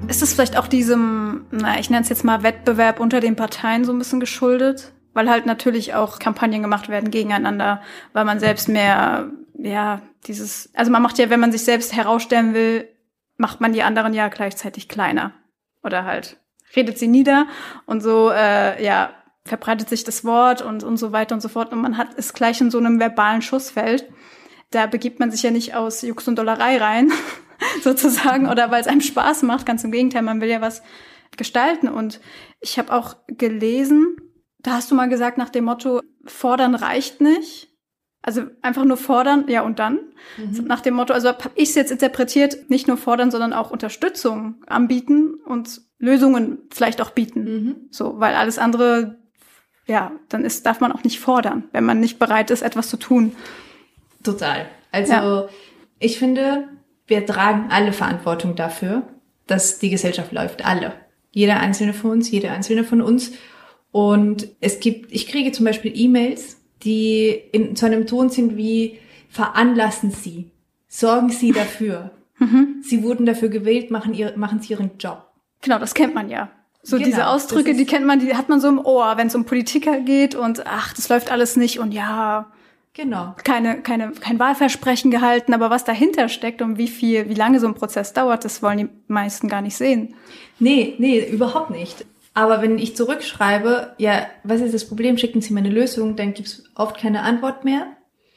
[0.07, 3.85] Ist es vielleicht auch diesem, na, ich nenne es jetzt mal Wettbewerb unter den Parteien
[3.85, 4.93] so ein bisschen geschuldet?
[5.13, 7.81] Weil halt natürlich auch Kampagnen gemacht werden gegeneinander,
[8.13, 12.53] weil man selbst mehr, ja, dieses, also man macht ja, wenn man sich selbst herausstellen
[12.53, 12.87] will,
[13.37, 15.33] macht man die anderen ja gleichzeitig kleiner.
[15.83, 16.37] Oder halt
[16.75, 17.47] redet sie nieder
[17.85, 19.11] und so, äh, ja,
[19.45, 21.71] verbreitet sich das Wort und, und so weiter und so fort.
[21.73, 24.07] Und man hat es gleich in so einem verbalen Schussfeld.
[24.71, 27.11] Da begibt man sich ja nicht aus Jux und Dollerei rein,
[27.83, 29.65] sozusagen, oder weil es einem Spaß macht.
[29.65, 30.83] Ganz im Gegenteil, man will ja was
[31.39, 31.89] gestalten.
[31.89, 32.21] Und
[32.59, 34.17] ich habe auch gelesen,
[34.59, 37.69] da hast du mal gesagt nach dem Motto, fordern reicht nicht.
[38.21, 39.99] Also einfach nur fordern, ja und dann.
[40.37, 40.65] Mhm.
[40.65, 44.63] Nach dem Motto, also habe ich es jetzt interpretiert, nicht nur fordern, sondern auch Unterstützung
[44.67, 47.43] anbieten und Lösungen vielleicht auch bieten.
[47.43, 47.75] Mhm.
[47.91, 49.19] So, weil alles andere,
[49.85, 52.97] ja, dann ist, darf man auch nicht fordern, wenn man nicht bereit ist, etwas zu
[52.97, 53.35] tun.
[54.21, 54.65] Total.
[54.91, 55.49] Also ja.
[55.99, 56.67] ich finde,
[57.07, 59.03] wir tragen alle Verantwortung dafür,
[59.47, 60.65] dass die Gesellschaft läuft.
[60.65, 60.93] Alle.
[61.31, 63.31] Jeder einzelne von uns, jede einzelne von uns.
[63.91, 68.99] Und es gibt, ich kriege zum Beispiel E-Mails, die in zu einem Ton sind wie
[69.29, 70.51] veranlassen Sie,
[70.87, 72.11] sorgen Sie dafür.
[72.41, 72.81] Mhm.
[72.81, 75.29] Sie wurden dafür gewählt, machen, ihr, machen Sie Ihren Job.
[75.59, 76.49] Genau, das kennt man ja.
[76.81, 79.35] So genau, diese Ausdrücke, die kennt man, die hat man so im Ohr, wenn es
[79.35, 82.49] um Politiker geht und ach, das läuft alles nicht und ja,
[82.93, 83.35] genau.
[83.43, 87.67] Keine, keine, kein Wahlversprechen gehalten, aber was dahinter steckt und wie viel, wie lange so
[87.67, 90.15] ein Prozess dauert, das wollen die meisten gar nicht sehen.
[90.59, 92.05] Nee, nee, überhaupt nicht.
[92.33, 96.33] Aber wenn ich zurückschreibe, ja, was ist das Problem, schicken Sie mir eine Lösung, dann
[96.33, 97.87] gibt's oft keine Antwort mehr.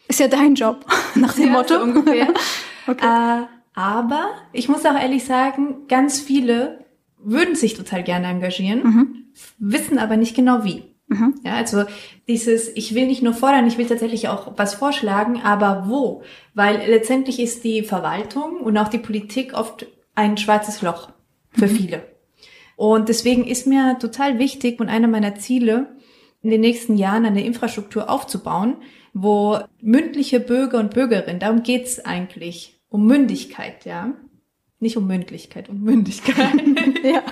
[0.09, 0.85] Ist ja dein Job,
[1.15, 1.75] nach dem ja, Motto.
[1.75, 2.29] So ungefähr.
[2.87, 3.07] okay.
[3.07, 6.85] Äh, aber ich muss auch ehrlich sagen, ganz viele
[7.19, 9.25] würden sich total gerne engagieren, mhm.
[9.59, 10.92] wissen aber nicht genau wie.
[11.13, 11.41] Mhm.
[11.45, 11.85] Ja, also
[12.27, 16.23] dieses, ich will nicht nur fordern, ich will tatsächlich auch was vorschlagen, aber wo?
[16.55, 21.11] Weil letztendlich ist die Verwaltung und auch die Politik oft ein schwarzes Loch
[21.51, 21.77] für mhm.
[21.77, 22.03] viele.
[22.77, 25.97] Und deswegen ist mir total wichtig und einer meiner Ziele,
[26.43, 28.77] in den nächsten Jahren eine Infrastruktur aufzubauen,
[29.13, 34.15] wo mündliche Bürger und Bürgerinnen, darum geht's eigentlich, um Mündigkeit, ja.
[34.83, 36.37] Nicht um Mündlichkeit, um Mündigkeit.
[37.05, 37.23] ja.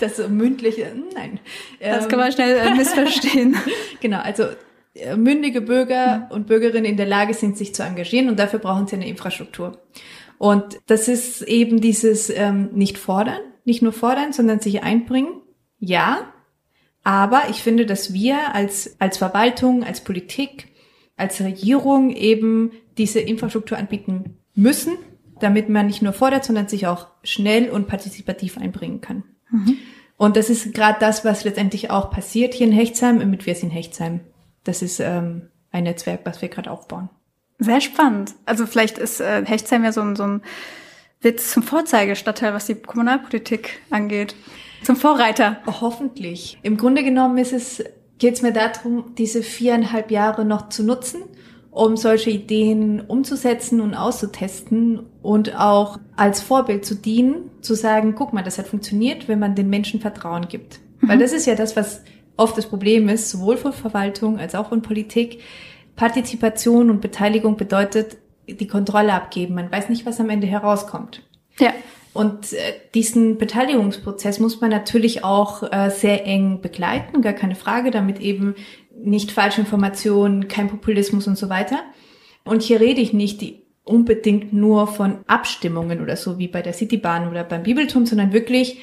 [0.00, 1.40] Das so mündliche, nein.
[1.80, 3.56] Das kann man schnell äh, missverstehen.
[4.00, 4.44] genau, also
[4.92, 8.86] äh, mündige Bürger und Bürgerinnen in der Lage sind, sich zu engagieren und dafür brauchen
[8.86, 9.80] sie eine Infrastruktur.
[10.36, 15.40] Und das ist eben dieses ähm, nicht fordern, nicht nur fordern, sondern sich einbringen.
[15.78, 16.30] Ja,
[17.02, 20.68] aber ich finde, dass wir als, als Verwaltung, als Politik,
[21.16, 24.98] als Regierung eben diese Infrastruktur anbieten müssen,
[25.40, 29.24] damit man nicht nur fordert, sondern sich auch schnell und partizipativ einbringen kann.
[29.50, 29.78] Mhm.
[30.16, 33.70] Und das ist gerade das, was letztendlich auch passiert hier in Hechtsheim mit Wir sind
[33.70, 34.20] Hechtsheim.
[34.64, 37.08] Das ist ähm, ein Netzwerk, was wir gerade aufbauen.
[37.58, 38.34] Sehr spannend.
[38.46, 40.42] Also vielleicht ist äh, Hechtsheim ja so ein, so ein
[41.20, 44.34] Witz zum Vorzeigestadtteil, was die Kommunalpolitik angeht.
[44.82, 45.58] Zum Vorreiter.
[45.66, 46.58] Oh, hoffentlich.
[46.62, 47.84] Im Grunde genommen ist es,
[48.18, 51.22] geht es mir darum, diese viereinhalb Jahre noch zu nutzen,
[51.70, 58.32] um solche Ideen umzusetzen und auszutesten und auch als Vorbild zu dienen, zu sagen, guck
[58.32, 60.80] mal, das hat funktioniert, wenn man den Menschen Vertrauen gibt.
[61.00, 61.08] Mhm.
[61.08, 62.02] Weil das ist ja das, was
[62.36, 65.40] oft das Problem ist, sowohl von Verwaltung als auch von Politik.
[65.94, 68.16] Partizipation und Beteiligung bedeutet,
[68.48, 69.54] die Kontrolle abgeben.
[69.54, 71.22] Man weiß nicht, was am Ende herauskommt.
[71.58, 71.72] Ja.
[72.12, 77.92] Und äh, diesen Beteiligungsprozess muss man natürlich auch äh, sehr eng begleiten, gar keine Frage,
[77.92, 78.56] damit eben
[79.04, 81.82] nicht falsche Informationen, kein Populismus und so weiter.
[82.44, 86.72] Und hier rede ich nicht die, unbedingt nur von Abstimmungen oder so wie bei der
[86.72, 88.78] Citybahn oder beim Bibelturm, sondern wirklich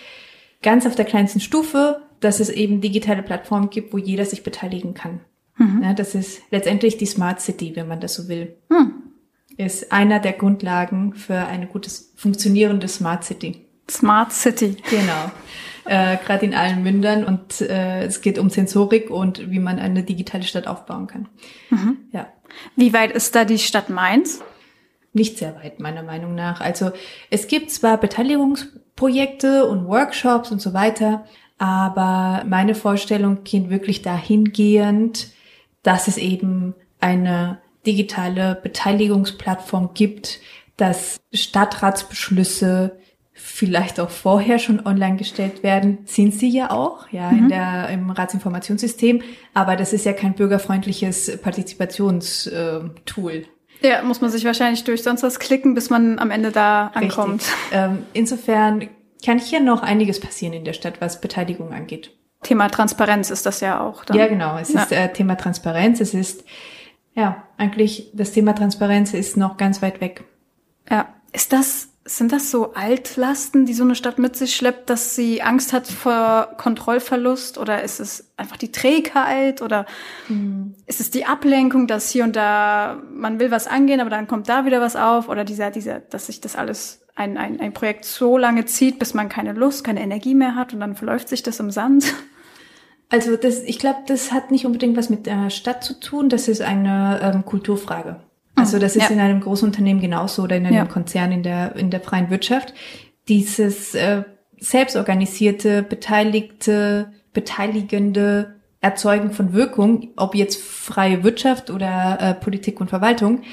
[0.61, 4.93] ganz auf der kleinsten Stufe, dass es eben digitale Plattformen gibt, wo jeder sich beteiligen
[4.93, 5.21] kann.
[5.57, 5.81] Mhm.
[5.83, 8.57] Ja, das ist letztendlich die Smart City, wenn man das so will.
[8.69, 9.07] Mhm
[9.57, 13.65] ist einer der Grundlagen für eine gutes funktionierende Smart City.
[13.89, 14.77] Smart City.
[14.89, 15.31] Genau.
[15.87, 20.03] Äh, Gerade in allen Mündern und äh, es geht um Sensorik und wie man eine
[20.03, 21.29] digitale Stadt aufbauen kann.
[21.69, 21.97] Mhm.
[22.11, 22.27] Ja.
[22.75, 24.41] Wie weit ist da die Stadt Mainz?
[25.13, 26.61] Nicht sehr weit, meiner Meinung nach.
[26.61, 26.91] Also
[27.29, 31.25] es gibt zwar Beteiligungsprojekte und Workshops und so weiter,
[31.57, 35.29] aber meine Vorstellung geht wirklich dahingehend,
[35.81, 40.39] dass es eben eine digitale Beteiligungsplattform gibt,
[40.75, 42.97] dass Stadtratsbeschlüsse
[43.37, 47.37] vielleicht auch vorher schon online gestellt werden, sind sie ja auch, ja, mhm.
[47.37, 49.21] in der, im Ratsinformationssystem.
[49.53, 53.45] Aber das ist ja kein bürgerfreundliches Partizipationstool.
[53.81, 57.43] Ja, muss man sich wahrscheinlich durch sonst was klicken, bis man am Ende da ankommt.
[57.71, 58.89] Ähm, insofern
[59.23, 62.11] kann hier noch einiges passieren in der Stadt, was Beteiligung angeht.
[62.43, 64.05] Thema Transparenz ist das ja auch.
[64.05, 64.17] Dann.
[64.17, 64.57] Ja, genau.
[64.57, 64.83] Es ja.
[64.83, 66.01] ist äh, Thema Transparenz.
[66.01, 66.43] Es ist
[67.17, 70.23] ja, eigentlich das Thema Transparenz ist noch ganz weit weg.
[70.89, 75.13] Ja, ist das, sind das so Altlasten, die so eine Stadt mit sich schleppt, dass
[75.15, 79.85] sie Angst hat vor Kontrollverlust oder ist es einfach die Trägheit oder
[80.27, 80.73] hm.
[80.85, 84.47] ist es die Ablenkung, dass hier und da man will was angehen, aber dann kommt
[84.47, 88.05] da wieder was auf oder dieser, dieser, dass sich das alles ein, ein, ein Projekt
[88.05, 91.43] so lange zieht, bis man keine Lust, keine Energie mehr hat und dann verläuft sich
[91.43, 92.13] das im Sand?
[93.09, 96.27] Also das, ich glaube, das hat nicht unbedingt was mit der Stadt zu tun.
[96.27, 98.17] Das ist eine ähm, Kulturfrage.
[98.57, 99.09] Also das ist ja.
[99.09, 100.85] in einem Großunternehmen genauso oder in einem ja.
[100.85, 102.73] Konzern in der in der freien Wirtschaft.
[103.27, 104.23] Dieses äh,
[104.59, 113.43] selbstorganisierte, beteiligte, beteiligende Erzeugen von Wirkung, ob jetzt freie Wirtschaft oder äh, Politik und Verwaltung,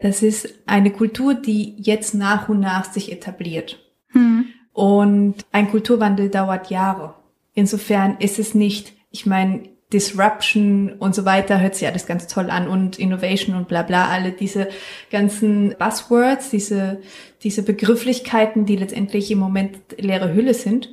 [0.00, 3.78] das ist eine Kultur, die jetzt nach und nach sich etabliert.
[4.08, 4.46] Hm.
[4.72, 7.14] Und ein Kulturwandel dauert Jahre.
[7.54, 12.50] Insofern ist es nicht, ich meine, Disruption und so weiter hört sich alles ganz toll
[12.50, 14.68] an und Innovation und bla bla, alle diese
[15.10, 17.00] ganzen Buzzwords, diese,
[17.42, 20.92] diese Begrifflichkeiten, die letztendlich im Moment leere Hülle sind.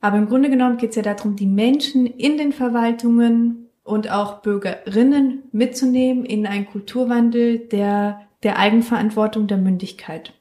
[0.00, 4.42] Aber im Grunde genommen geht es ja darum, die Menschen in den Verwaltungen und auch
[4.42, 10.32] Bürgerinnen mitzunehmen in einen Kulturwandel der, der Eigenverantwortung, der Mündigkeit.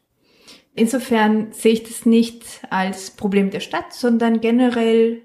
[0.75, 5.21] Insofern sehe ich das nicht als Problem der Stadt, sondern generell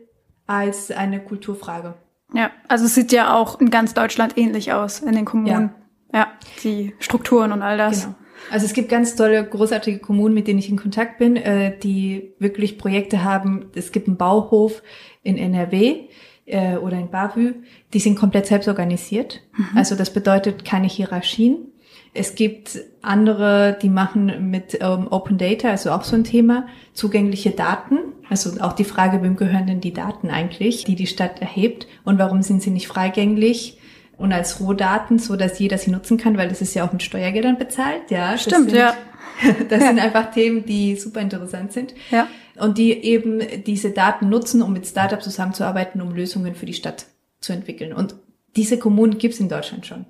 [0.46, 1.94] als eine Kulturfrage.
[2.34, 5.70] Ja, also es sieht ja auch in ganz Deutschland ähnlich aus in den Kommunen.
[6.12, 6.26] Ja, ja
[6.62, 8.04] die Strukturen und all das.
[8.04, 8.14] Genau.
[8.50, 12.34] Also es gibt ganz tolle, großartige Kommunen, mit denen ich in Kontakt bin, äh, die
[12.38, 13.66] wirklich Projekte haben.
[13.74, 14.82] Es gibt einen Bauhof
[15.22, 16.08] in NRW
[16.46, 17.54] äh, oder in Bavü,
[17.92, 19.42] die sind komplett selbst organisiert.
[19.56, 19.76] Mhm.
[19.76, 21.72] Also das bedeutet keine Hierarchien.
[22.18, 27.50] Es gibt andere, die machen mit ähm, Open Data, also auch so ein Thema, zugängliche
[27.50, 27.98] Daten.
[28.28, 32.18] Also auch die Frage, wem gehören denn die Daten eigentlich, die die Stadt erhebt und
[32.18, 33.78] warum sind sie nicht freigänglich
[34.18, 37.02] und als Rohdaten, so dass jeder sie nutzen kann, weil das ist ja auch mit
[37.02, 38.10] Steuergeldern bezahlt.
[38.10, 38.94] Ja, stimmt, sind, ja.
[39.68, 39.88] Das ja.
[39.88, 41.94] sind einfach Themen, die super interessant sind.
[42.10, 42.26] Ja.
[42.58, 47.06] Und die eben diese Daten nutzen, um mit Startups zusammenzuarbeiten, um Lösungen für die Stadt
[47.40, 47.92] zu entwickeln.
[47.92, 48.16] Und
[48.56, 50.06] diese Kommunen gibt's in Deutschland schon.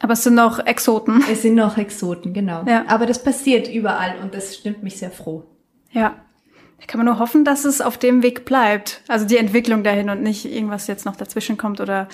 [0.00, 1.24] Aber es sind noch Exoten.
[1.30, 2.64] Es sind noch Exoten, genau.
[2.66, 2.84] Ja.
[2.88, 5.44] Aber das passiert überall und das stimmt mich sehr froh.
[5.92, 6.16] Ja.
[6.80, 9.02] Da kann man nur hoffen, dass es auf dem Weg bleibt.
[9.08, 12.08] Also die Entwicklung dahin und nicht irgendwas jetzt noch dazwischen kommt oder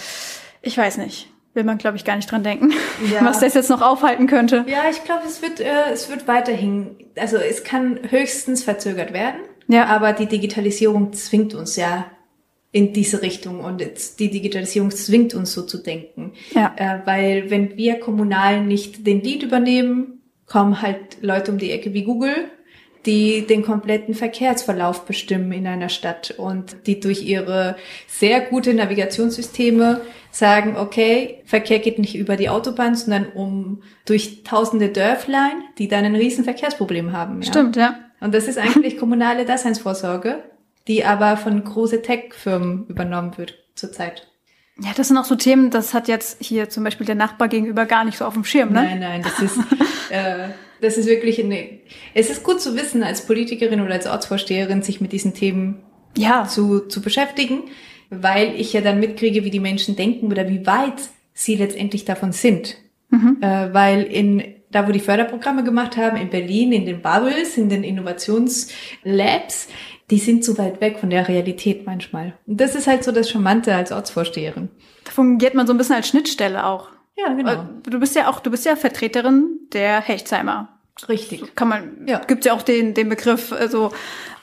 [0.62, 1.28] ich weiß nicht.
[1.52, 2.72] Will man, glaube ich, gar nicht dran denken,
[3.12, 3.24] ja.
[3.24, 4.64] was das jetzt noch aufhalten könnte.
[4.68, 9.40] Ja, ich glaube, es wird, äh, es wird weiterhin, also es kann höchstens verzögert werden.
[9.66, 9.86] Ja.
[9.86, 12.04] Aber die Digitalisierung zwingt uns ja
[12.72, 16.33] in diese Richtung und jetzt die Digitalisierung zwingt uns so zu denken.
[16.54, 16.74] Ja.
[16.76, 21.94] Äh, weil wenn wir kommunal nicht den Lead übernehmen, kommen halt Leute um die Ecke
[21.94, 22.50] wie Google
[23.06, 30.02] die den kompletten Verkehrsverlauf bestimmen in einer Stadt und die durch ihre sehr gute Navigationssysteme
[30.30, 36.04] sagen, okay, Verkehr geht nicht über die Autobahn, sondern um durch tausende Dörflein, die dann
[36.04, 37.40] ein riesen Verkehrsproblem haben.
[37.42, 37.48] Ja?
[37.48, 37.98] Stimmt, ja.
[38.20, 40.42] Und das ist eigentlich kommunale Daseinsvorsorge,
[40.90, 44.26] die aber von große Tech-Firmen übernommen wird zurzeit.
[44.83, 47.87] Ja, das sind auch so Themen, das hat jetzt hier zum Beispiel der Nachbar gegenüber
[47.87, 48.83] gar nicht so auf dem Schirm, ne?
[48.83, 49.57] Nein, nein, das ist,
[50.11, 50.48] äh,
[50.81, 51.79] das ist wirklich eine,
[52.12, 55.85] es ist gut zu wissen, als Politikerin oder als Ortsvorsteherin sich mit diesen Themen
[56.18, 56.44] ja.
[56.44, 57.70] zu, zu beschäftigen,
[58.09, 61.00] weil ich ja dann mitkriege, wie die Menschen denken oder wie weit
[61.35, 62.79] sie letztendlich davon sind.
[63.11, 63.37] Mhm.
[63.42, 67.68] Äh, weil in, da wo die Förderprogramme gemacht haben, in Berlin, in den Bubbles, in
[67.68, 69.68] den Innovationslabs,
[70.11, 72.35] die sind zu weit weg von der Realität manchmal.
[72.46, 74.68] Und das ist halt so das Charmante als Ortsvorsteherin.
[75.05, 76.88] Da fungiert man so ein bisschen als Schnittstelle auch.
[77.16, 77.53] Ja, genau.
[77.53, 80.68] Äh, du bist ja auch, du bist ja Vertreterin der Hechtsheimer.
[81.09, 81.55] Richtig.
[81.55, 82.18] Kann man, ja.
[82.18, 83.92] gibt's ja auch den, den Begriff, also,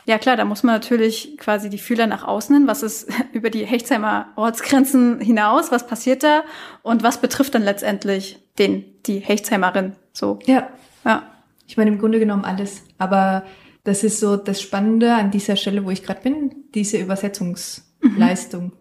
[0.05, 2.67] ja klar, da muss man natürlich quasi die Fühler nach außen hin.
[2.67, 5.71] Was ist über die Hechtsheimer Ortsgrenzen hinaus?
[5.71, 6.43] Was passiert da?
[6.81, 9.93] Und was betrifft dann letztendlich den, die Hechtsheimerin?
[10.13, 10.39] So.
[10.45, 10.69] Ja.
[11.03, 11.23] Ja.
[11.67, 12.83] Ich meine, im Grunde genommen alles.
[12.97, 13.43] Aber
[13.87, 18.73] das ist so das Spannende an dieser Stelle, wo ich gerade bin, diese Übersetzungsleistung.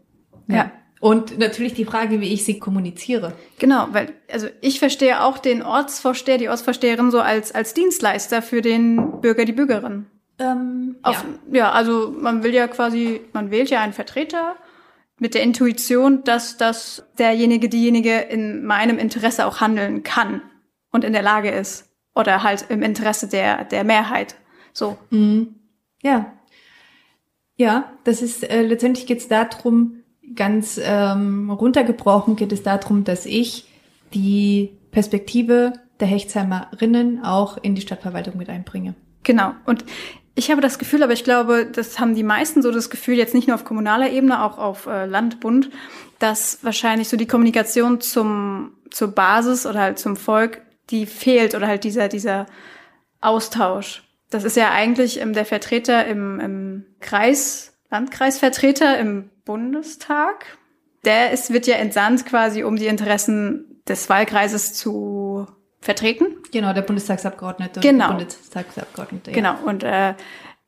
[0.48, 0.54] Mhm.
[0.54, 0.56] Ja.
[0.56, 0.72] ja.
[0.98, 3.34] Und natürlich die Frage, wie ich sie kommuniziere.
[3.60, 8.62] Genau, weil, also ich verstehe auch den Ortsvorsteher, die Ortsvorsteherin so als, als Dienstleister für
[8.62, 10.06] den Bürger, die Bürgerin.
[10.40, 11.58] Ähm, Auf, ja.
[11.58, 14.56] ja, also man will ja quasi, man wählt ja einen Vertreter
[15.20, 20.42] mit der Intuition, dass das derjenige, diejenige in meinem Interesse auch handeln kann
[20.90, 21.88] und in der Lage ist.
[22.16, 24.34] Oder halt im Interesse der, der Mehrheit.
[24.76, 24.98] So.
[25.10, 25.54] Mhm.
[26.02, 26.32] Ja.
[27.56, 30.02] Ja, das ist, äh, letztendlich geht es darum,
[30.34, 33.66] ganz ähm, runtergebrochen geht es darum, dass ich
[34.12, 38.94] die Perspektive der Hechtsheimerinnen auch in die Stadtverwaltung mit einbringe.
[39.22, 39.52] Genau.
[39.64, 39.86] Und
[40.34, 43.32] ich habe das Gefühl, aber ich glaube, das haben die meisten so das Gefühl, jetzt
[43.32, 45.70] nicht nur auf kommunaler Ebene, auch auf äh, Land, Bund,
[46.18, 50.60] dass wahrscheinlich so die Kommunikation zum, zur Basis oder halt zum Volk,
[50.90, 52.44] die fehlt oder halt dieser, dieser
[53.22, 54.05] Austausch.
[54.30, 60.58] Das ist ja eigentlich ähm, der Vertreter im, im Kreis, Landkreisvertreter im Bundestag.
[61.04, 65.46] Der ist, wird ja entsandt quasi, um die Interessen des Wahlkreises zu
[65.80, 66.26] vertreten.
[66.50, 67.80] Genau, der Bundestagsabgeordnete.
[67.80, 68.08] Genau.
[68.08, 69.30] Bundestagsabgeordnete.
[69.30, 69.36] Ja.
[69.36, 69.56] Genau.
[69.64, 70.14] Und äh,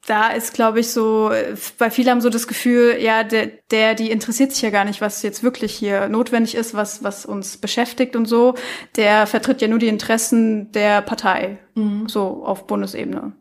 [0.07, 1.31] da ist, glaube ich, so,
[1.79, 5.01] weil viele haben so das Gefühl, ja, der, der, die interessiert sich ja gar nicht,
[5.01, 8.55] was jetzt wirklich hier notwendig ist, was, was uns beschäftigt und so.
[8.97, 12.09] Der vertritt ja nur die Interessen der Partei, mhm.
[12.09, 13.33] so auf Bundesebene.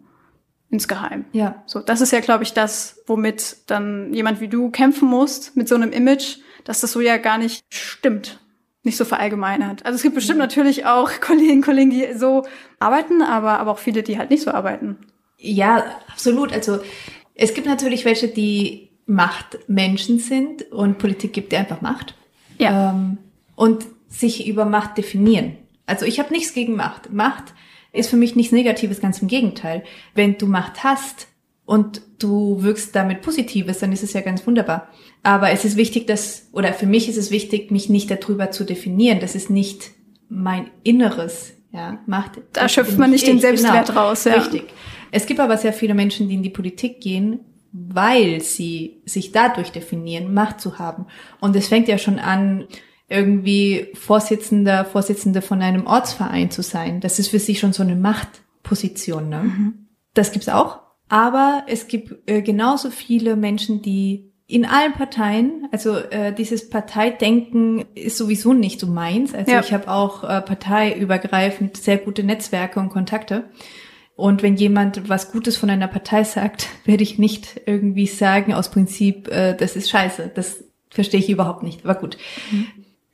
[0.70, 1.26] Insgeheim.
[1.32, 1.64] Ja.
[1.66, 5.68] So, das ist ja, glaube ich, das, womit dann jemand wie du kämpfen musst mit
[5.68, 8.40] so einem Image, dass das so ja gar nicht stimmt,
[8.84, 9.86] nicht so verallgemeinert.
[9.86, 12.46] Also es gibt bestimmt natürlich auch Kolleginnen, Kollegen, die so
[12.80, 14.98] arbeiten, aber, aber auch viele, die halt nicht so arbeiten.
[15.38, 16.52] Ja, absolut.
[16.52, 16.80] Also
[17.36, 22.16] es gibt natürlich welche, die Machtmenschen sind und Politik gibt dir einfach Macht.
[22.58, 22.92] Ja.
[22.92, 23.20] Ähm,
[23.56, 25.58] und sich über Macht definieren.
[25.86, 27.12] Also ich habe nichts gegen Macht.
[27.12, 27.54] Macht
[27.98, 29.84] ist für mich nichts Negatives, ganz im Gegenteil.
[30.14, 31.28] Wenn du Macht hast
[31.66, 34.90] und du wirkst damit Positives, dann ist es ja ganz wunderbar.
[35.24, 38.64] Aber es ist wichtig, dass, oder für mich ist es wichtig, mich nicht darüber zu
[38.64, 39.20] definieren.
[39.20, 39.92] Das ist nicht
[40.30, 41.54] mein Inneres.
[41.74, 42.40] Ja, Macht.
[42.54, 43.42] Da schöpft man nicht nicht den ich.
[43.42, 44.08] Selbstwert genau.
[44.08, 44.36] raus, ja.
[44.36, 44.64] Richtig.
[45.12, 47.42] Es gibt aber sehr viele Menschen, die in die Politik gehen,
[47.72, 51.06] weil sie sich dadurch definieren, Macht zu haben.
[51.40, 52.66] Und es fängt ja schon an,
[53.10, 57.00] irgendwie Vorsitzender, Vorsitzende von einem Ortsverein zu sein.
[57.00, 59.30] Das ist für sich schon so eine Machtposition.
[59.30, 59.74] Ne?
[60.14, 60.80] Das gibt's auch.
[61.10, 67.86] Aber es gibt äh, genauso viele Menschen, die in allen Parteien, also äh, dieses Parteidenken
[67.96, 69.34] ist sowieso nicht so meins.
[69.34, 69.60] Also Ja.
[69.60, 73.46] ich habe auch äh, parteiübergreifend sehr gute Netzwerke und Kontakte.
[74.16, 78.72] Und wenn jemand was Gutes von einer Partei sagt, werde ich nicht irgendwie sagen aus
[78.72, 80.32] Prinzip, äh, das ist scheiße.
[80.34, 81.86] Das verstehe ich überhaupt nicht.
[81.86, 82.18] Aber gut.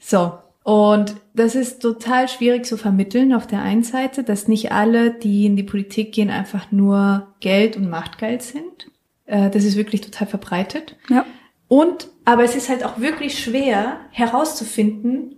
[0.04, 0.34] So.
[0.64, 5.46] Und das ist total schwierig zu vermitteln auf der einen Seite, dass nicht alle, die
[5.46, 8.90] in die Politik gehen, einfach nur Geld und Machtgeil sind.
[9.26, 10.96] Äh, das ist wirklich total verbreitet.
[11.10, 11.26] Ja.
[11.68, 15.36] Und, aber es ist halt auch wirklich schwer herauszufinden,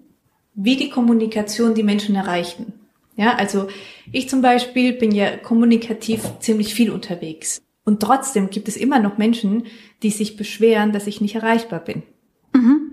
[0.54, 2.74] wie die Kommunikation die Menschen erreichen.
[3.16, 3.68] Ja, also
[4.12, 7.62] ich zum Beispiel bin ja kommunikativ ziemlich viel unterwegs.
[7.84, 9.68] Und trotzdem gibt es immer noch Menschen,
[10.04, 12.04] die sich beschweren, dass ich nicht erreichbar bin.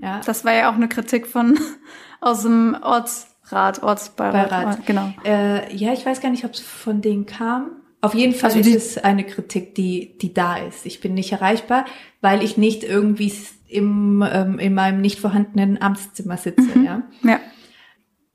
[0.02, 1.58] Ja, Das war ja auch eine Kritik von
[2.20, 4.50] aus dem Ortsrat, Ortsbeirat.
[4.50, 4.86] Beirat.
[4.86, 5.12] Genau.
[5.24, 7.82] Äh, ja, ich weiß gar nicht, ob es von denen kam.
[8.00, 10.86] Auf jeden Fall Also ist es eine Kritik, die, die da ist.
[10.86, 11.84] Ich bin nicht erreichbar,
[12.20, 13.32] weil ich nicht irgendwie
[13.68, 16.68] im, ähm, in meinem nicht vorhandenen Amtszimmer sitze.
[16.84, 17.02] Ja.
[17.22, 17.40] Ja.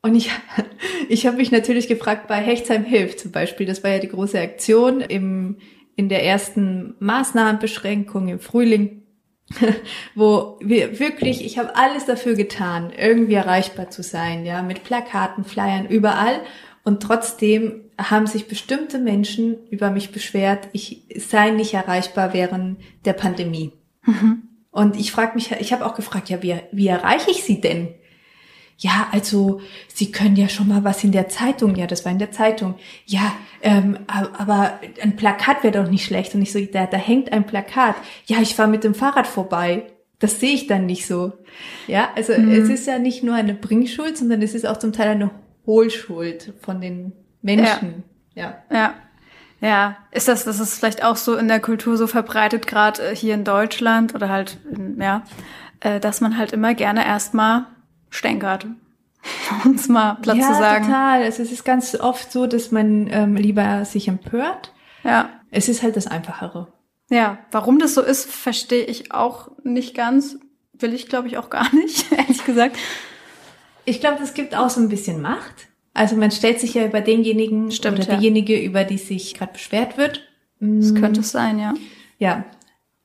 [0.02, 0.32] Und ich,
[1.10, 4.40] ich habe mich natürlich gefragt, bei Hechtsheim hilft zum Beispiel, das war ja die große
[4.40, 5.58] Aktion im,
[5.98, 9.04] in der ersten Maßnahmenbeschränkung im Frühling,
[10.16, 15.46] wo wir wirklich, ich habe alles dafür getan, irgendwie erreichbar zu sein, ja, mit Plakaten,
[15.46, 16.42] Flyern, überall.
[16.84, 23.14] Und trotzdem haben sich bestimmte Menschen über mich beschwert, ich sei nicht erreichbar während der
[23.14, 23.74] Pandemie.
[24.72, 27.96] Und ich frage mich, ich habe auch gefragt, ja, wie, wie erreiche ich sie denn?
[28.78, 31.76] Ja, also Sie können ja schon mal was in der Zeitung.
[31.76, 32.76] Ja, das war in der Zeitung.
[33.06, 36.36] Ja, ähm, aber ein Plakat wäre doch nicht schlecht.
[36.36, 37.96] Und ich so, da, da hängt ein Plakat.
[38.28, 39.84] Ja, ich fahre mit dem Fahrrad vorbei.
[40.20, 41.34] Das sehe ich dann nicht so.
[41.88, 45.10] Ja, also es ist ja nicht nur eine Bringschuld, sondern es ist auch zum Teil
[45.10, 45.32] eine
[45.66, 48.04] Hohlschuld von den Menschen.
[48.34, 48.64] Ja.
[48.72, 48.94] Ja.
[49.60, 53.16] Ja, ist das, das ist vielleicht auch so in der Kultur so verbreitet, gerade äh,
[53.16, 55.24] hier in Deutschland oder halt, in, ja,
[55.80, 57.66] äh, dass man halt immer gerne erstmal
[58.10, 58.68] stänkert.
[59.66, 60.86] Um es mal Platz ja, zu sagen.
[60.86, 61.24] total.
[61.24, 64.74] Also es ist ganz oft so, dass man ähm, lieber sich empört.
[65.04, 65.30] Ja.
[65.52, 66.68] Es ist halt das Einfachere.
[67.10, 70.38] Ja, warum das so ist, verstehe ich auch nicht ganz.
[70.74, 72.78] Will ich, glaube ich, auch gar nicht, ehrlich gesagt.
[73.86, 75.68] Ich glaube, es gibt auch so ein bisschen Macht.
[75.94, 78.18] Also man stellt sich ja über denjenigen Stimmt, oder ja.
[78.18, 80.22] diejenige, über die sich gerade beschwert wird.
[80.60, 81.74] Das könnte es sein, ja.
[82.20, 82.46] Ja.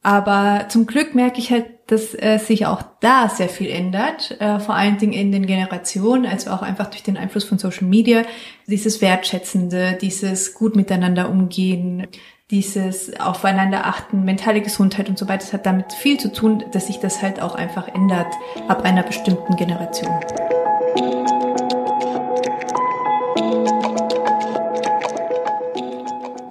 [0.02, 4.60] Aber zum Glück merke ich halt, dass äh, sich auch da sehr viel ändert, äh,
[4.60, 8.22] vor allen Dingen in den Generationen, also auch einfach durch den Einfluss von Social Media,
[8.66, 12.06] dieses Wertschätzende, dieses gut miteinander umgehen,
[12.50, 16.86] dieses aufeinander achten, mentale Gesundheit und so weiter, das hat damit viel zu tun, dass
[16.86, 18.32] sich das halt auch einfach ändert
[18.68, 20.12] ab einer bestimmten Generation.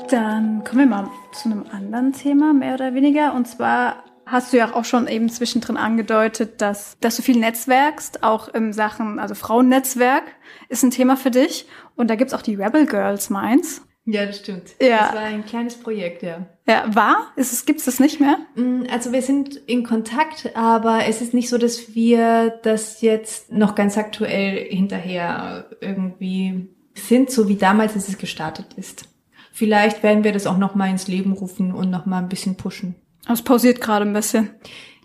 [0.09, 3.33] Dann kommen wir mal zu einem anderen Thema, mehr oder weniger.
[3.33, 8.23] Und zwar hast du ja auch schon eben zwischendrin angedeutet, dass, dass du viel netzwerkst,
[8.23, 10.23] auch im Sachen, also Frauennetzwerk
[10.69, 11.67] ist ein Thema für dich.
[11.95, 13.81] Und da gibt's auch die Rebel Girls Minds.
[14.05, 14.71] Ja, das stimmt.
[14.81, 15.05] Ja.
[15.05, 16.47] Das war ein kleines Projekt, ja.
[16.67, 17.31] Ja, war?
[17.35, 18.37] Ist es, gibt's das nicht mehr?
[18.55, 23.51] Mm, Also wir sind in Kontakt, aber es ist nicht so, dass wir das jetzt
[23.51, 29.05] noch ganz aktuell hinterher irgendwie sind, so wie damals, als es gestartet ist.
[29.53, 32.55] Vielleicht werden wir das auch noch mal ins Leben rufen und noch mal ein bisschen
[32.55, 32.95] pushen.
[33.29, 34.51] Es pausiert gerade ein bisschen.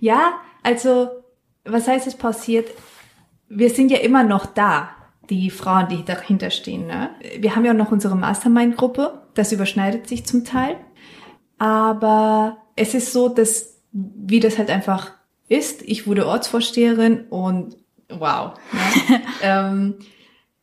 [0.00, 1.08] Ja, also
[1.64, 2.70] was heißt es pausiert?
[3.48, 4.90] Wir sind ja immer noch da,
[5.30, 6.86] die Frauen, die dahinter stehen.
[6.86, 7.10] Ne?
[7.38, 10.76] Wir haben ja auch noch unsere Mastermind-Gruppe, das überschneidet sich zum Teil.
[11.58, 15.12] Aber es ist so, dass, wie das halt einfach
[15.48, 17.76] ist, ich wurde Ortsvorsteherin und
[18.08, 18.54] wow.
[18.72, 19.20] Ne?
[19.42, 19.94] ähm,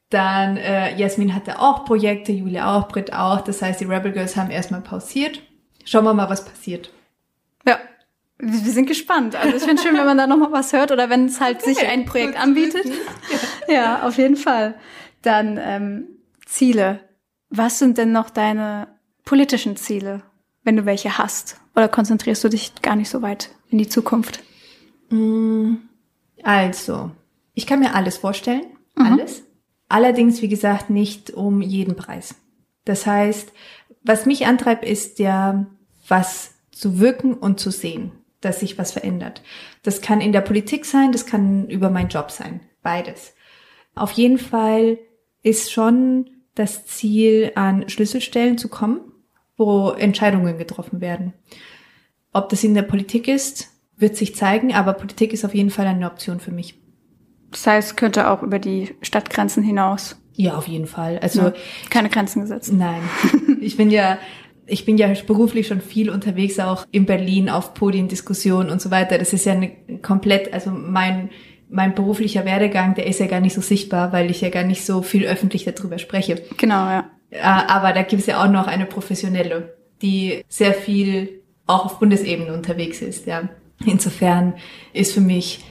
[0.10, 3.42] dann äh, Jasmin hatte auch Projekte, Julia auch, Britt auch.
[3.42, 5.42] Das heißt, die Rebel Girls haben erstmal pausiert.
[5.86, 6.92] schauen wir mal, was passiert.
[7.66, 7.80] Ja,
[8.38, 9.36] wir sind gespannt.
[9.36, 11.74] Also ich finde schön, wenn man da nochmal was hört oder wenn es halt okay,
[11.74, 12.86] sich ein Projekt anbietet.
[13.68, 14.76] Ja, auf jeden Fall.
[15.22, 16.08] Dann ähm,
[16.46, 17.00] Ziele.
[17.50, 18.88] Was sind denn noch deine
[19.24, 20.24] politischen Ziele,
[20.64, 21.62] wenn du welche hast?
[21.76, 24.44] Oder konzentrierst du dich gar nicht so weit in die Zukunft?
[25.10, 25.76] Mm,
[26.44, 27.12] also,
[27.54, 28.66] ich kann mir alles vorstellen.
[28.96, 29.06] Mhm.
[29.06, 29.44] Alles.
[29.88, 32.36] Allerdings, wie gesagt, nicht um jeden Preis.
[32.86, 33.54] Das heißt,
[34.04, 35.66] was mich antreibt, ist ja,
[36.08, 38.12] was zu wirken und zu sehen,
[38.42, 39.42] dass sich was verändert.
[39.84, 42.62] Das kann in der Politik sein, das kann über meinen Job sein.
[42.82, 43.34] Beides.
[43.96, 44.98] Auf jeden Fall
[45.44, 49.02] ist schon das Ziel, an Schlüsselstellen zu kommen,
[49.58, 51.34] wo Entscheidungen getroffen werden.
[52.32, 55.88] Ob das in der Politik ist, wird sich zeigen, aber Politik ist auf jeden Fall
[55.88, 56.80] eine Option für mich.
[57.52, 60.18] Das heißt, könnte auch über die Stadtgrenzen hinaus.
[60.34, 61.20] Ja, auf jeden Fall.
[61.20, 61.54] Also ja,
[61.92, 62.74] keine Grenzen gesetzt.
[62.74, 63.02] Nein,
[63.62, 64.18] ich bin ja
[64.66, 69.18] ich bin ja beruflich schon viel unterwegs, auch in Berlin auf Podiendiskussionen und so weiter.
[69.18, 71.30] Das ist ja eine komplett, also mein
[71.74, 74.86] mein beruflicher Werdegang, der ist ja gar nicht so sichtbar, weil ich ja gar nicht
[74.86, 76.44] so viel öffentlich darüber spreche.
[76.58, 77.10] Genau, ja.
[77.32, 82.00] Äh, aber da gibt es ja auch noch eine professionelle, die sehr viel auch auf
[82.00, 83.50] Bundesebene unterwegs ist, ja.
[83.86, 84.54] Insofern
[84.94, 85.66] ist für mich,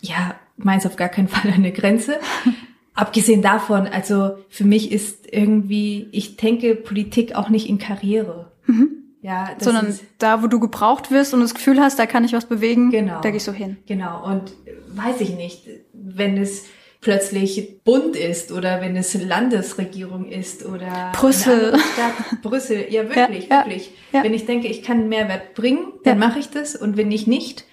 [0.00, 2.18] ja, meins auf gar keinen Fall eine Grenze.
[2.98, 8.50] Abgesehen davon, also für mich ist irgendwie, ich denke Politik auch nicht in Karriere.
[8.66, 8.90] Mhm.
[9.22, 12.46] Ja, sondern da, wo du gebraucht wirst und das Gefühl hast, da kann ich was
[12.46, 13.76] bewegen, genau, da gehe ich so hin.
[13.86, 14.26] Genau.
[14.26, 14.52] Und
[14.88, 16.64] weiß ich nicht, wenn es
[17.00, 21.78] plötzlich bunt ist oder wenn es Landesregierung ist oder Brüssel.
[21.78, 23.92] Stadt, Brüssel, ja wirklich, ja, wirklich.
[24.12, 27.12] Ja, Wenn ich denke, ich kann einen Mehrwert bringen, dann mache ich das und wenn
[27.12, 27.64] ich nicht,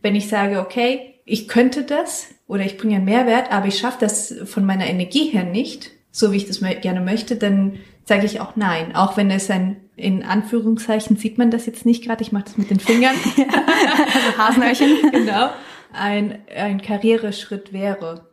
[0.00, 3.98] wenn ich sage, okay, ich könnte das oder ich bringe einen Mehrwert, aber ich schaffe
[4.00, 8.40] das von meiner Energie her nicht, so wie ich das gerne möchte, dann sage ich
[8.40, 12.32] auch nein, auch wenn es ein in Anführungszeichen sieht man das jetzt nicht gerade, ich
[12.32, 13.14] mache das mit den Fingern.
[13.36, 15.12] also Hasenöhrchen.
[15.12, 15.50] genau.
[15.92, 18.26] Ein, ein Karriereschritt wäre.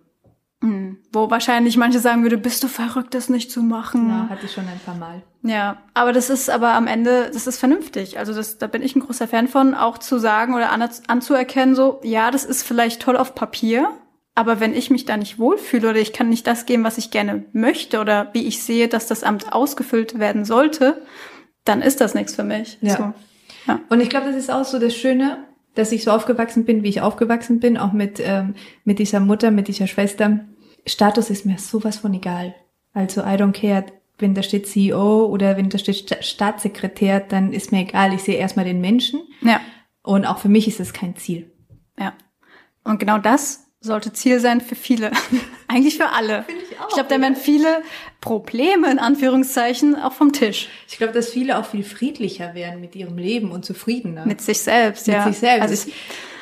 [0.61, 0.97] Mhm.
[1.13, 4.09] Wo wahrscheinlich manche sagen würde, bist du verrückt, das nicht zu machen.
[4.09, 5.21] Ja, hatte ich schon ein paar Mal.
[5.43, 8.17] Ja, aber das ist aber am Ende, das ist vernünftig.
[8.17, 11.75] Also das, da bin ich ein großer Fan von, auch zu sagen oder an, anzuerkennen,
[11.75, 13.91] so, ja, das ist vielleicht toll auf Papier,
[14.37, 17.09] aber wenn ich mich da nicht wohlfühle oder ich kann nicht das geben, was ich
[17.09, 21.01] gerne möchte oder wie ich sehe, dass das Amt ausgefüllt werden sollte,
[21.63, 22.77] dann ist das nichts für mich.
[22.81, 22.97] Ja.
[22.97, 23.13] So,
[23.65, 23.79] ja.
[23.89, 25.39] Und ich glaube, das ist auch so das Schöne,
[25.73, 29.49] dass ich so aufgewachsen bin, wie ich aufgewachsen bin, auch mit, ähm, mit dieser Mutter,
[29.49, 30.41] mit dieser Schwester.
[30.85, 32.53] Status ist mir sowas von egal.
[32.93, 33.85] Also I don't care,
[34.19, 38.13] wenn da steht CEO oder wenn da steht Staatssekretär, dann ist mir egal.
[38.13, 39.19] Ich sehe erstmal den Menschen.
[39.41, 39.61] Ja.
[40.03, 41.51] Und auch für mich ist es kein Ziel.
[41.97, 42.13] Ja.
[42.83, 45.11] Und genau das sollte Ziel sein für viele.
[45.67, 46.43] Eigentlich für alle.
[46.43, 46.89] Finde ich auch.
[46.89, 47.81] Ich glaube, da werden viele
[48.21, 50.69] Probleme, in Anführungszeichen, auch vom Tisch.
[50.87, 54.25] Ich glaube, dass viele auch viel friedlicher werden mit ihrem Leben und zufriedener.
[54.25, 55.25] Mit sich selbst, mit ja.
[55.25, 55.61] Mit sich selbst.
[55.61, 55.91] Also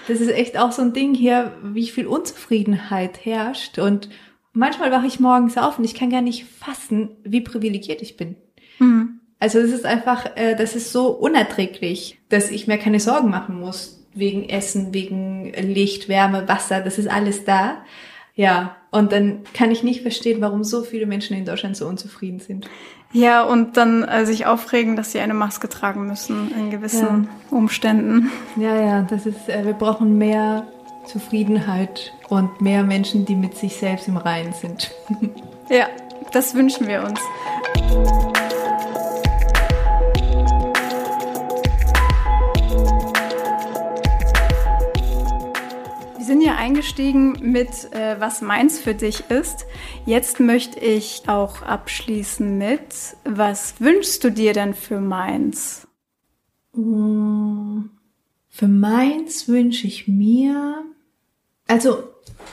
[0.07, 3.79] das ist echt auch so ein Ding hier, wie viel Unzufriedenheit herrscht.
[3.79, 4.09] Und
[4.53, 8.35] manchmal wache ich morgens auf und ich kann gar nicht fassen, wie privilegiert ich bin.
[8.79, 9.21] Mhm.
[9.39, 13.59] Also es ist einfach, äh, das ist so unerträglich, dass ich mir keine Sorgen machen
[13.59, 17.77] muss wegen Essen, wegen Licht, Wärme, Wasser, das ist alles da.
[18.35, 22.39] Ja, und dann kann ich nicht verstehen, warum so viele Menschen in Deutschland so unzufrieden
[22.39, 22.69] sind.
[23.13, 27.57] Ja, und dann äh, sich aufregen, dass sie eine Maske tragen müssen in gewissen ja.
[27.57, 28.29] Umständen.
[28.57, 30.67] Ja, ja, das ist, äh, wir brauchen mehr
[31.05, 34.91] Zufriedenheit und mehr Menschen, die mit sich selbst im Reinen sind.
[35.69, 35.87] ja,
[36.33, 38.24] das wünschen wir uns.
[46.57, 49.65] Eingestiegen mit, äh, was meins für dich ist.
[50.05, 55.87] Jetzt möchte ich auch abschließen mit, was wünschst du dir denn für meins?
[56.73, 57.83] Mm,
[58.49, 60.83] für meins wünsche ich mir,
[61.67, 62.03] also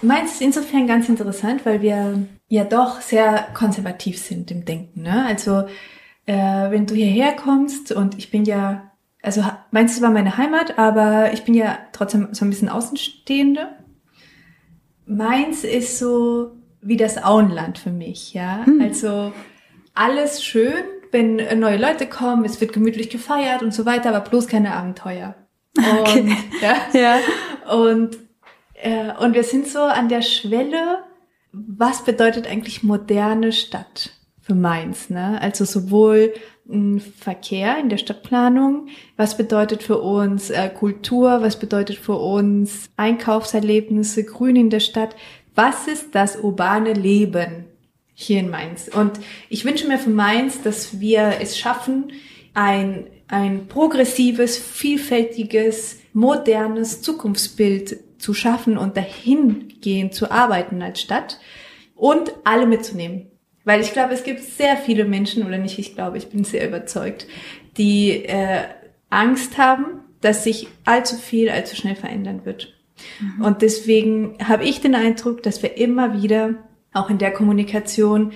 [0.02, 5.02] meins ist insofern ganz interessant, weil wir ja doch sehr konservativ sind im Denken.
[5.02, 5.24] Ne?
[5.26, 5.64] Also
[6.26, 8.92] äh, wenn du hierher kommst und ich bin ja
[9.22, 13.68] also meins war meine Heimat, aber ich bin ja trotzdem so ein bisschen Außenstehende.
[15.06, 18.64] Meins ist so wie das Auenland für mich, ja.
[18.66, 18.80] Hm.
[18.80, 19.32] Also
[19.94, 20.82] alles schön,
[21.12, 25.34] wenn neue Leute kommen, es wird gemütlich gefeiert und so weiter, aber bloß keine Abenteuer.
[25.74, 26.20] Okay.
[26.20, 27.18] Und, ja, ja.
[27.74, 28.18] Und,
[28.74, 30.98] äh, und wir sind so an der Schwelle,
[31.52, 34.10] was bedeutet eigentlich moderne Stadt
[34.42, 35.40] für Mainz, ne?
[35.40, 36.34] Also sowohl
[37.18, 38.88] Verkehr in der Stadtplanung?
[39.16, 41.42] Was bedeutet für uns äh, Kultur?
[41.42, 45.16] Was bedeutet für uns Einkaufserlebnisse, Grün in der Stadt?
[45.54, 47.64] Was ist das urbane Leben
[48.14, 48.88] hier in Mainz?
[48.88, 52.12] Und ich wünsche mir für Mainz, dass wir es schaffen,
[52.54, 61.40] ein ein progressives, vielfältiges, modernes Zukunftsbild zu schaffen und dahingehend zu arbeiten als Stadt
[61.94, 63.31] und alle mitzunehmen.
[63.64, 66.66] Weil ich glaube, es gibt sehr viele Menschen, oder nicht, ich glaube, ich bin sehr
[66.66, 67.26] überzeugt,
[67.76, 68.62] die äh,
[69.10, 72.74] Angst haben, dass sich allzu viel, allzu schnell verändern wird.
[73.20, 73.44] Mhm.
[73.44, 76.54] Und deswegen habe ich den Eindruck, dass wir immer wieder,
[76.92, 78.32] auch in der Kommunikation,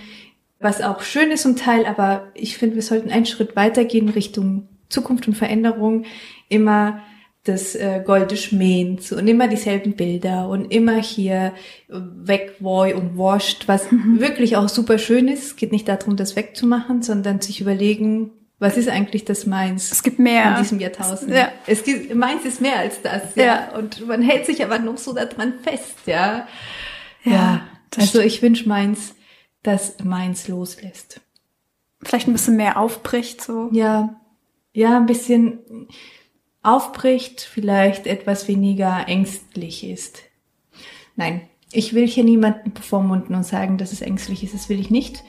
[0.58, 4.68] was auch schön ist zum Teil, aber ich finde, wir sollten einen Schritt weitergehen Richtung
[4.88, 6.04] Zukunft und Veränderung,
[6.48, 7.02] immer
[7.48, 11.52] das äh, Golde Schmähens und immer dieselben Bilder und immer hier
[11.88, 14.20] wegwoi und wascht, was mhm.
[14.20, 15.44] wirklich auch super schön ist.
[15.44, 19.92] Es geht nicht darum, das wegzumachen, sondern sich überlegen, was ist eigentlich das Meins?
[19.92, 20.56] Es gibt mehr.
[20.56, 21.32] In diesem Jahrtausend.
[21.32, 21.52] Ja.
[21.66, 23.44] Es gibt, Meins ist mehr als das, ja.
[23.44, 23.76] ja.
[23.76, 26.46] Und man hält sich aber noch so daran fest, ja.
[27.24, 27.32] Ja.
[27.32, 27.66] ja.
[27.98, 29.14] Also ich wünsche Meins,
[29.62, 31.20] dass Meins loslässt.
[32.02, 33.68] Vielleicht ein bisschen mehr aufbricht, so.
[33.72, 34.20] Ja.
[34.72, 35.88] Ja, ein bisschen,
[36.66, 40.22] aufbricht, vielleicht etwas weniger ängstlich ist.
[41.14, 41.42] Nein,
[41.72, 44.54] ich will hier niemanden bevormunden und sagen, dass es ängstlich ist.
[44.54, 45.22] Das will ich nicht.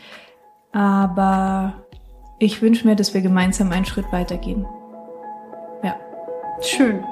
[0.71, 1.85] Aber
[2.39, 4.65] ich wünsche mir, dass wir gemeinsam einen Schritt weitergehen.
[5.83, 5.95] Ja.
[6.61, 7.03] Schön.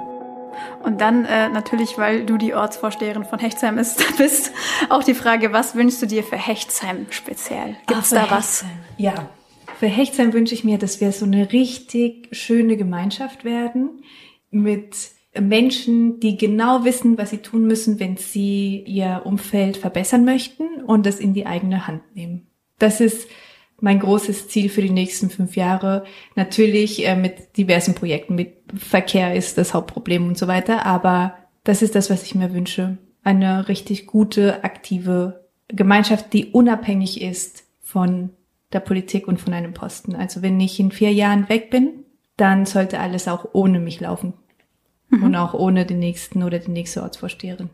[0.84, 4.52] Und dann äh, natürlich, weil du die Ortsvorsteherin von Hechtsheim ist, bist,
[4.90, 7.76] auch die Frage, was wünschst du dir für Hechtsheim speziell?
[7.88, 8.66] Gibt's Ach, da was?
[8.98, 9.30] Ja,
[9.78, 14.04] für Hechtsheim wünsche ich mir, dass wir so eine richtig schöne Gemeinschaft werden
[14.52, 14.96] mit
[15.40, 21.06] Menschen, die genau wissen, was sie tun müssen, wenn sie ihr Umfeld verbessern möchten und
[21.06, 22.48] das in die eigene Hand nehmen.
[22.80, 23.28] Das ist
[23.82, 26.06] mein großes Ziel für die nächsten fünf Jahre.
[26.36, 31.82] Natürlich äh, mit diversen Projekten, mit Verkehr ist das Hauptproblem und so weiter, aber das
[31.82, 32.98] ist das, was ich mir wünsche.
[33.24, 38.30] Eine richtig gute, aktive Gemeinschaft, die unabhängig ist von
[38.76, 40.16] der Politik und von einem Posten.
[40.16, 42.06] Also wenn ich in vier Jahren weg bin,
[42.38, 44.34] dann sollte alles auch ohne mich laufen.
[45.10, 45.24] Mhm.
[45.24, 47.70] Und auch ohne den nächsten oder die nächste Ortsvorsteherin.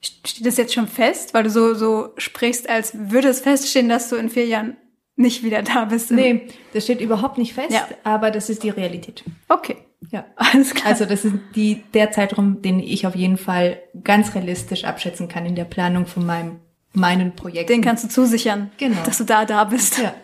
[0.00, 1.34] Steht das jetzt schon fest?
[1.34, 4.76] Weil du so, so sprichst, als würde es feststehen, dass du in vier Jahren
[5.16, 6.10] nicht wieder da bist.
[6.10, 7.88] Nee, das steht überhaupt nicht fest, ja.
[8.04, 9.24] aber das ist die Realität.
[9.48, 9.76] Okay.
[10.10, 10.92] Ja, alles klar.
[10.92, 15.44] Also das ist die, der Zeitraum, den ich auf jeden Fall ganz realistisch abschätzen kann
[15.44, 16.60] in der Planung von meinem
[16.98, 17.72] meinen Projekten.
[17.72, 18.98] Den kannst du zusichern, genau.
[19.04, 19.98] dass du da da bist.
[19.98, 20.14] Ja.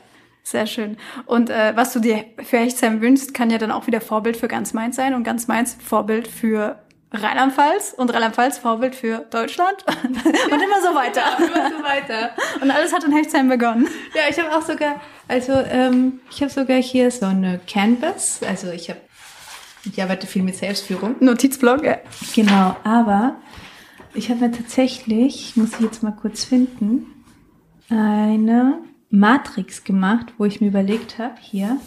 [0.42, 0.98] Sehr schön.
[1.24, 4.46] Und äh, was du dir für Hechtsheim wünschst, kann ja dann auch wieder Vorbild für
[4.46, 6.78] ganz Mainz sein und ganz Mainz Vorbild für
[7.12, 11.22] Rheinland-Pfalz und Rheinland-Pfalz Vorbild für Deutschland und immer so weiter.
[11.22, 12.30] Ja, immer so weiter.
[12.60, 13.88] Und alles hat in Hechtsheim begonnen.
[14.14, 18.70] Ja, ich habe auch sogar, also ähm, ich habe sogar hier so eine Canvas, also
[18.70, 19.00] ich habe,
[19.84, 21.16] ich arbeite viel mit Selbstführung.
[21.20, 21.98] Notizblock, ja.
[22.34, 23.36] Genau, aber
[24.14, 27.06] ich habe tatsächlich, ich muss ich jetzt mal kurz finden,
[27.88, 28.78] eine
[29.10, 31.78] Matrix gemacht, wo ich mir überlegt habe, hier,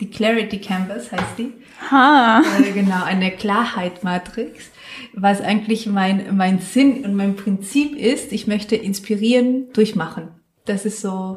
[0.00, 1.52] die Clarity Canvas heißt die.
[1.90, 2.42] Ha.
[2.58, 4.70] Äh, genau, eine Klarheit-Matrix,
[5.14, 8.32] was eigentlich mein, mein Sinn und mein Prinzip ist.
[8.32, 10.28] Ich möchte inspirieren durchmachen.
[10.66, 11.36] Das ist so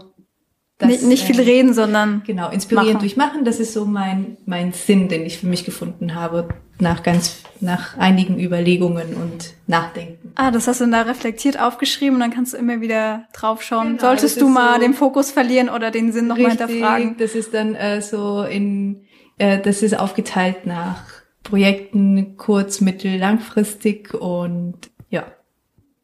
[0.77, 2.99] das, nicht, nicht viel äh, reden, sondern genau inspirieren machen.
[2.99, 3.45] durch machen.
[3.45, 6.49] Das ist so mein mein Sinn, den ich für mich gefunden habe
[6.79, 10.31] nach ganz nach einigen Überlegungen und Nachdenken.
[10.35, 13.97] Ah, das hast du da reflektiert aufgeschrieben und dann kannst du immer wieder draufschauen.
[13.97, 17.17] Genau, Solltest du mal so den Fokus verlieren oder den Sinn nochmal hinterfragen?
[17.17, 19.01] Das ist dann äh, so in
[19.37, 21.03] äh, das ist aufgeteilt nach
[21.43, 24.77] Projekten kurz, mittel, langfristig und
[25.09, 25.25] ja.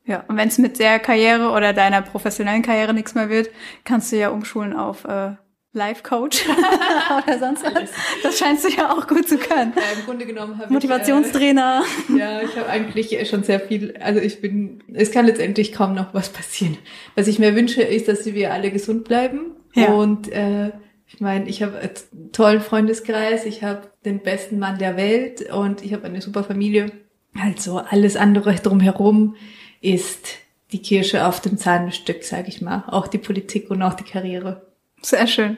[0.05, 3.49] Ja, und wenn es mit der Karriere oder deiner professionellen Karriere nichts mehr wird,
[3.83, 5.31] kannst du ja umschulen auf äh,
[5.75, 6.45] Life Coach
[7.27, 7.89] oder sonst was.
[8.23, 9.73] Das scheinst du ja auch gut zu können.
[9.75, 11.83] Ja, Im Grunde genommen habe Motivationstrainer.
[12.07, 15.73] Ich, äh, ja, ich habe eigentlich schon sehr viel, also ich bin, es kann letztendlich
[15.73, 16.77] kaum noch was passieren.
[17.15, 19.51] Was ich mir wünsche, ist, dass wir alle gesund bleiben.
[19.73, 19.93] Ja.
[19.93, 20.71] Und äh,
[21.07, 25.83] ich meine, ich habe einen tollen Freundeskreis, ich habe den besten Mann der Welt und
[25.83, 26.91] ich habe eine super Familie.
[27.39, 29.35] Also alles andere drumherum
[29.81, 30.37] ist
[30.71, 32.85] die Kirsche auf dem Zahnstück, sage ich mal.
[32.87, 34.65] Auch die Politik und auch die Karriere.
[35.01, 35.57] Sehr schön.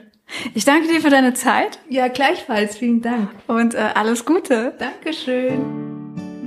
[0.53, 1.79] Ich danke dir für deine Zeit.
[1.89, 2.77] Ja, gleichfalls.
[2.77, 3.29] Vielen Dank.
[3.47, 4.73] Und äh, alles Gute.
[4.77, 5.87] Dankeschön.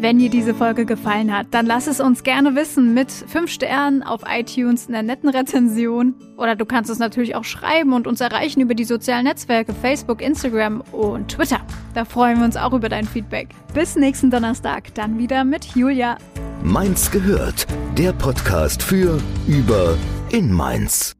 [0.01, 4.03] Wenn dir diese Folge gefallen hat, dann lass es uns gerne wissen mit fünf Sternen
[4.03, 6.14] auf iTunes, einer netten Rezension.
[6.39, 10.22] Oder du kannst es natürlich auch schreiben und uns erreichen über die sozialen Netzwerke Facebook,
[10.22, 11.61] Instagram und Twitter.
[11.93, 13.49] Da freuen wir uns auch über dein Feedback.
[13.74, 16.16] Bis nächsten Donnerstag, dann wieder mit Julia.
[16.62, 17.66] Mainz gehört,
[17.99, 19.99] der Podcast für, über,
[20.31, 21.20] in Mainz.